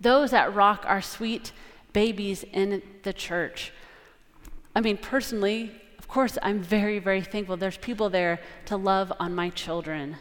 Those 0.00 0.32
that 0.32 0.54
rock 0.54 0.84
our 0.86 1.00
sweet 1.00 1.52
babies 1.92 2.44
in 2.52 2.82
the 3.04 3.12
church. 3.12 3.72
I 4.74 4.80
mean, 4.80 4.98
personally, 4.98 5.70
of 5.98 6.08
course, 6.08 6.36
I'm 6.42 6.60
very, 6.60 6.98
very 6.98 7.22
thankful 7.22 7.56
there's 7.56 7.78
people 7.78 8.10
there 8.10 8.40
to 8.66 8.76
love 8.76 9.12
on 9.18 9.34
my 9.34 9.48
children. 9.50 10.16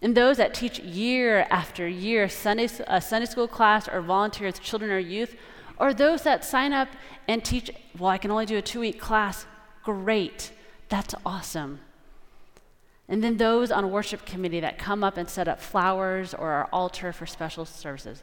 And 0.00 0.16
those 0.16 0.36
that 0.36 0.54
teach 0.54 0.78
year 0.78 1.46
after 1.50 1.86
year, 1.86 2.28
Sunday, 2.28 2.68
a 2.86 3.00
Sunday 3.00 3.26
school 3.26 3.48
class 3.48 3.88
or 3.88 4.00
volunteer 4.00 4.46
with 4.46 4.62
children 4.62 4.90
or 4.90 4.98
youth, 4.98 5.36
or 5.78 5.94
those 5.94 6.22
that 6.22 6.44
sign 6.44 6.72
up 6.72 6.88
and 7.26 7.44
teach, 7.44 7.70
well, 7.98 8.10
I 8.10 8.18
can 8.18 8.30
only 8.30 8.46
do 8.46 8.56
a 8.56 8.62
two 8.62 8.80
week 8.80 9.00
class. 9.00 9.46
Great. 9.84 10.52
That's 10.88 11.14
awesome. 11.24 11.80
And 13.08 13.24
then 13.24 13.38
those 13.38 13.70
on 13.70 13.90
worship 13.90 14.26
committee 14.26 14.60
that 14.60 14.78
come 14.78 15.02
up 15.02 15.16
and 15.16 15.28
set 15.28 15.48
up 15.48 15.60
flowers 15.60 16.34
or 16.34 16.50
our 16.50 16.68
altar 16.72 17.12
for 17.12 17.26
special 17.26 17.64
services. 17.64 18.22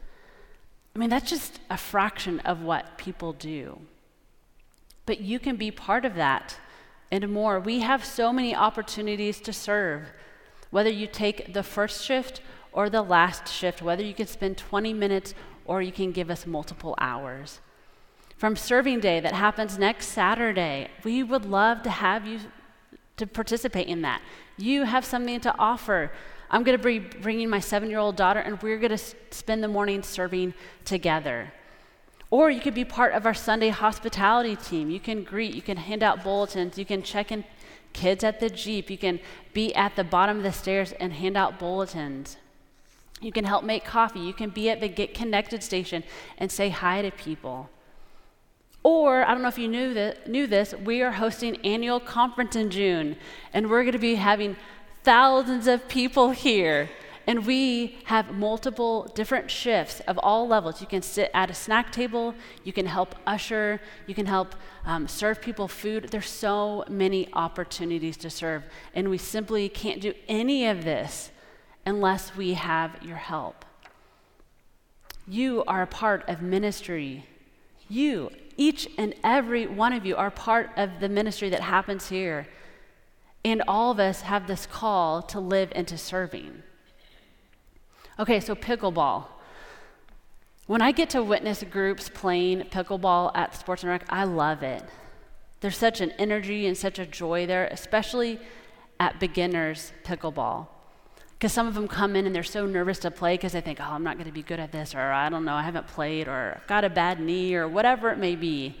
I 0.94 0.98
mean, 0.98 1.10
that's 1.10 1.28
just 1.28 1.60
a 1.68 1.76
fraction 1.76 2.40
of 2.40 2.62
what 2.62 2.96
people 2.96 3.32
do. 3.32 3.80
But 5.04 5.20
you 5.20 5.38
can 5.38 5.56
be 5.56 5.70
part 5.70 6.04
of 6.04 6.14
that 6.14 6.56
and 7.10 7.28
more. 7.32 7.60
We 7.60 7.80
have 7.80 8.04
so 8.04 8.32
many 8.32 8.54
opportunities 8.54 9.40
to 9.40 9.52
serve. 9.52 10.04
Whether 10.70 10.90
you 10.90 11.06
take 11.06 11.52
the 11.52 11.62
first 11.62 12.04
shift 12.04 12.40
or 12.72 12.88
the 12.88 13.02
last 13.02 13.48
shift, 13.48 13.82
whether 13.82 14.02
you 14.02 14.14
can 14.14 14.26
spend 14.26 14.56
20 14.56 14.92
minutes 14.92 15.34
or 15.66 15.82
you 15.82 15.92
can 15.92 16.12
give 16.12 16.30
us 16.30 16.46
multiple 16.46 16.94
hours. 16.98 17.60
From 18.36 18.56
Serving 18.56 19.00
Day 19.00 19.20
that 19.20 19.32
happens 19.32 19.78
next 19.78 20.08
Saturday, 20.08 20.88
we 21.04 21.22
would 21.22 21.44
love 21.46 21.82
to 21.82 21.90
have 21.90 22.26
you 22.26 22.40
to 23.16 23.26
participate 23.26 23.88
in 23.88 24.02
that. 24.02 24.20
You 24.58 24.84
have 24.84 25.04
something 25.04 25.40
to 25.40 25.54
offer. 25.58 26.12
I'm 26.50 26.62
going 26.62 26.78
to 26.78 26.84
be 26.84 26.98
bringing 26.98 27.48
my 27.48 27.60
seven 27.60 27.88
year 27.88 27.98
old 27.98 28.16
daughter, 28.16 28.40
and 28.40 28.60
we're 28.62 28.78
going 28.78 28.96
to 28.96 29.04
spend 29.30 29.62
the 29.62 29.68
morning 29.68 30.02
serving 30.02 30.54
together. 30.84 31.52
Or 32.30 32.50
you 32.50 32.60
could 32.60 32.74
be 32.74 32.84
part 32.84 33.14
of 33.14 33.24
our 33.24 33.34
Sunday 33.34 33.68
hospitality 33.68 34.56
team. 34.56 34.90
You 34.90 35.00
can 35.00 35.22
greet, 35.22 35.54
you 35.54 35.62
can 35.62 35.76
hand 35.76 36.02
out 36.02 36.22
bulletins, 36.22 36.76
you 36.76 36.84
can 36.84 37.02
check 37.02 37.32
in 37.32 37.44
kids 37.92 38.24
at 38.24 38.40
the 38.40 38.50
Jeep, 38.50 38.90
you 38.90 38.98
can 38.98 39.20
be 39.54 39.74
at 39.74 39.96
the 39.96 40.04
bottom 40.04 40.36
of 40.38 40.42
the 40.42 40.52
stairs 40.52 40.92
and 40.92 41.12
hand 41.12 41.36
out 41.36 41.58
bulletins. 41.58 42.36
You 43.26 43.32
can 43.32 43.44
help 43.44 43.64
make 43.64 43.84
coffee. 43.84 44.20
You 44.20 44.32
can 44.32 44.50
be 44.50 44.70
at 44.70 44.78
the 44.78 44.86
Get 44.86 45.12
Connected 45.12 45.60
station 45.60 46.04
and 46.38 46.48
say 46.48 46.68
hi 46.68 47.02
to 47.02 47.10
people. 47.10 47.68
Or, 48.84 49.24
I 49.26 49.32
don't 49.32 49.42
know 49.42 49.48
if 49.48 49.58
you 49.58 49.66
knew, 49.66 49.92
that, 49.94 50.30
knew 50.30 50.46
this, 50.46 50.72
we 50.74 51.02
are 51.02 51.10
hosting 51.10 51.56
annual 51.66 51.98
conference 51.98 52.54
in 52.54 52.70
June, 52.70 53.16
and 53.52 53.68
we're 53.68 53.82
going 53.82 53.94
to 53.94 53.98
be 53.98 54.14
having 54.14 54.54
thousands 55.02 55.66
of 55.66 55.88
people 55.88 56.30
here. 56.30 56.88
And 57.26 57.44
we 57.44 57.98
have 58.04 58.30
multiple 58.32 59.10
different 59.16 59.50
shifts 59.50 59.98
of 60.06 60.18
all 60.18 60.46
levels. 60.46 60.80
You 60.80 60.86
can 60.86 61.02
sit 61.02 61.28
at 61.34 61.50
a 61.50 61.54
snack 61.54 61.90
table, 61.90 62.32
you 62.62 62.72
can 62.72 62.86
help 62.86 63.16
usher, 63.26 63.80
you 64.06 64.14
can 64.14 64.26
help 64.26 64.54
um, 64.84 65.08
serve 65.08 65.42
people 65.42 65.66
food. 65.66 66.10
There's 66.12 66.30
so 66.30 66.84
many 66.88 67.28
opportunities 67.32 68.16
to 68.18 68.30
serve, 68.30 68.62
and 68.94 69.10
we 69.10 69.18
simply 69.18 69.68
can't 69.68 70.00
do 70.00 70.14
any 70.28 70.68
of 70.68 70.84
this 70.84 71.32
unless 71.86 72.36
we 72.36 72.54
have 72.54 72.98
your 73.02 73.16
help. 73.16 73.64
You 75.26 75.64
are 75.66 75.82
a 75.82 75.86
part 75.86 76.28
of 76.28 76.42
ministry. 76.42 77.24
You, 77.88 78.30
each 78.56 78.88
and 78.98 79.14
every 79.24 79.66
one 79.66 79.92
of 79.92 80.04
you, 80.04 80.16
are 80.16 80.30
part 80.30 80.70
of 80.76 81.00
the 81.00 81.08
ministry 81.08 81.48
that 81.50 81.60
happens 81.60 82.08
here. 82.08 82.46
And 83.44 83.62
all 83.68 83.92
of 83.92 84.00
us 84.00 84.22
have 84.22 84.46
this 84.46 84.66
call 84.66 85.22
to 85.22 85.38
live 85.40 85.72
into 85.74 85.96
serving. 85.96 86.62
Okay, 88.18 88.40
so 88.40 88.54
pickleball. 88.54 89.26
When 90.66 90.82
I 90.82 90.90
get 90.90 91.10
to 91.10 91.22
witness 91.22 91.62
groups 91.62 92.08
playing 92.08 92.62
pickleball 92.62 93.30
at 93.36 93.54
Sports 93.54 93.84
and 93.84 93.90
Rec, 93.90 94.04
I 94.08 94.24
love 94.24 94.64
it. 94.64 94.82
There's 95.60 95.76
such 95.76 96.00
an 96.00 96.10
energy 96.12 96.66
and 96.66 96.76
such 96.76 96.98
a 96.98 97.06
joy 97.06 97.46
there, 97.46 97.66
especially 97.70 98.40
at 98.98 99.20
beginners 99.20 99.92
pickleball. 100.04 100.66
Because 101.38 101.52
some 101.52 101.66
of 101.66 101.74
them 101.74 101.86
come 101.86 102.16
in 102.16 102.24
and 102.24 102.34
they're 102.34 102.42
so 102.42 102.64
nervous 102.64 102.98
to 103.00 103.10
play 103.10 103.34
because 103.34 103.52
they 103.52 103.60
think, 103.60 103.78
oh, 103.80 103.84
I'm 103.84 104.02
not 104.02 104.16
going 104.16 104.26
to 104.26 104.32
be 104.32 104.42
good 104.42 104.58
at 104.58 104.72
this, 104.72 104.94
or 104.94 105.00
I 105.00 105.28
don't 105.28 105.44
know, 105.44 105.52
I 105.54 105.62
haven't 105.62 105.86
played, 105.86 106.28
or 106.28 106.54
I've 106.56 106.66
got 106.66 106.84
a 106.84 106.88
bad 106.88 107.20
knee, 107.20 107.54
or 107.54 107.68
whatever 107.68 108.10
it 108.10 108.18
may 108.18 108.36
be. 108.36 108.76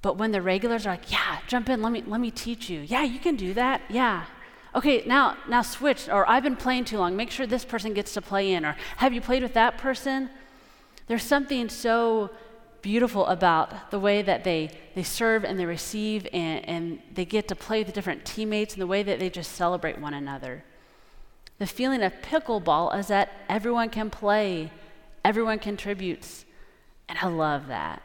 But 0.00 0.16
when 0.16 0.32
the 0.32 0.40
regulars 0.40 0.86
are 0.86 0.90
like, 0.90 1.12
yeah, 1.12 1.40
jump 1.46 1.68
in, 1.68 1.82
let 1.82 1.92
me, 1.92 2.02
let 2.06 2.20
me 2.20 2.30
teach 2.30 2.70
you. 2.70 2.80
Yeah, 2.80 3.02
you 3.02 3.18
can 3.18 3.36
do 3.36 3.52
that. 3.52 3.82
Yeah, 3.90 4.24
okay, 4.74 5.02
now, 5.04 5.36
now 5.46 5.60
switch, 5.60 6.08
or 6.08 6.28
I've 6.28 6.42
been 6.42 6.56
playing 6.56 6.86
too 6.86 6.96
long. 6.98 7.16
Make 7.16 7.30
sure 7.30 7.46
this 7.46 7.64
person 7.64 7.92
gets 7.92 8.14
to 8.14 8.22
play 8.22 8.52
in, 8.52 8.64
or 8.64 8.76
have 8.96 9.12
you 9.12 9.20
played 9.20 9.42
with 9.42 9.52
that 9.54 9.76
person? 9.76 10.30
There's 11.06 11.22
something 11.22 11.68
so 11.68 12.30
beautiful 12.86 13.26
about 13.26 13.90
the 13.90 13.98
way 13.98 14.22
that 14.22 14.44
they, 14.44 14.70
they 14.94 15.02
serve 15.02 15.44
and 15.44 15.58
they 15.58 15.66
receive 15.66 16.24
and, 16.32 16.64
and 16.68 17.02
they 17.12 17.24
get 17.24 17.48
to 17.48 17.56
play 17.56 17.82
with 17.82 17.92
different 17.92 18.24
teammates 18.24 18.74
and 18.74 18.80
the 18.80 18.86
way 18.86 19.02
that 19.02 19.18
they 19.18 19.28
just 19.28 19.50
celebrate 19.50 20.00
one 20.00 20.14
another. 20.14 20.62
The 21.58 21.66
feeling 21.66 22.00
of 22.04 22.12
pickleball 22.22 22.96
is 22.96 23.08
that 23.08 23.32
everyone 23.48 23.90
can 23.90 24.08
play, 24.08 24.70
everyone 25.24 25.58
contributes, 25.58 26.44
and 27.08 27.18
I 27.20 27.26
love 27.26 27.66
that. 27.66 28.04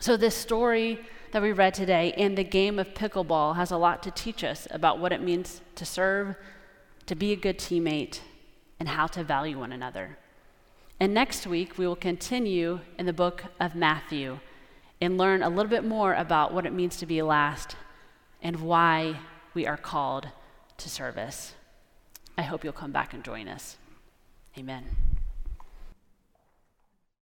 So, 0.00 0.16
this 0.16 0.34
story 0.34 0.98
that 1.30 1.40
we 1.40 1.52
read 1.52 1.72
today 1.72 2.12
in 2.16 2.34
the 2.34 2.42
game 2.42 2.80
of 2.80 2.94
pickleball 2.94 3.54
has 3.54 3.70
a 3.70 3.76
lot 3.76 4.02
to 4.02 4.10
teach 4.10 4.42
us 4.42 4.66
about 4.72 4.98
what 4.98 5.12
it 5.12 5.22
means 5.22 5.60
to 5.76 5.84
serve, 5.84 6.34
to 7.06 7.14
be 7.14 7.30
a 7.30 7.36
good 7.36 7.60
teammate, 7.60 8.18
and 8.80 8.88
how 8.88 9.06
to 9.06 9.22
value 9.22 9.56
one 9.56 9.70
another. 9.70 10.18
And 11.00 11.14
next 11.14 11.46
week, 11.46 11.78
we 11.78 11.86
will 11.86 11.96
continue 11.96 12.80
in 12.98 13.06
the 13.06 13.12
book 13.14 13.44
of 13.58 13.74
Matthew 13.74 14.38
and 15.00 15.16
learn 15.16 15.42
a 15.42 15.48
little 15.48 15.70
bit 15.70 15.82
more 15.82 16.12
about 16.12 16.52
what 16.52 16.66
it 16.66 16.74
means 16.74 16.98
to 16.98 17.06
be 17.06 17.22
last 17.22 17.74
and 18.42 18.60
why 18.60 19.18
we 19.54 19.66
are 19.66 19.78
called 19.78 20.28
to 20.76 20.90
service. 20.90 21.54
I 22.36 22.42
hope 22.42 22.64
you'll 22.64 22.74
come 22.74 22.92
back 22.92 23.14
and 23.14 23.24
join 23.24 23.48
us. 23.48 23.78
Amen. 24.58 24.84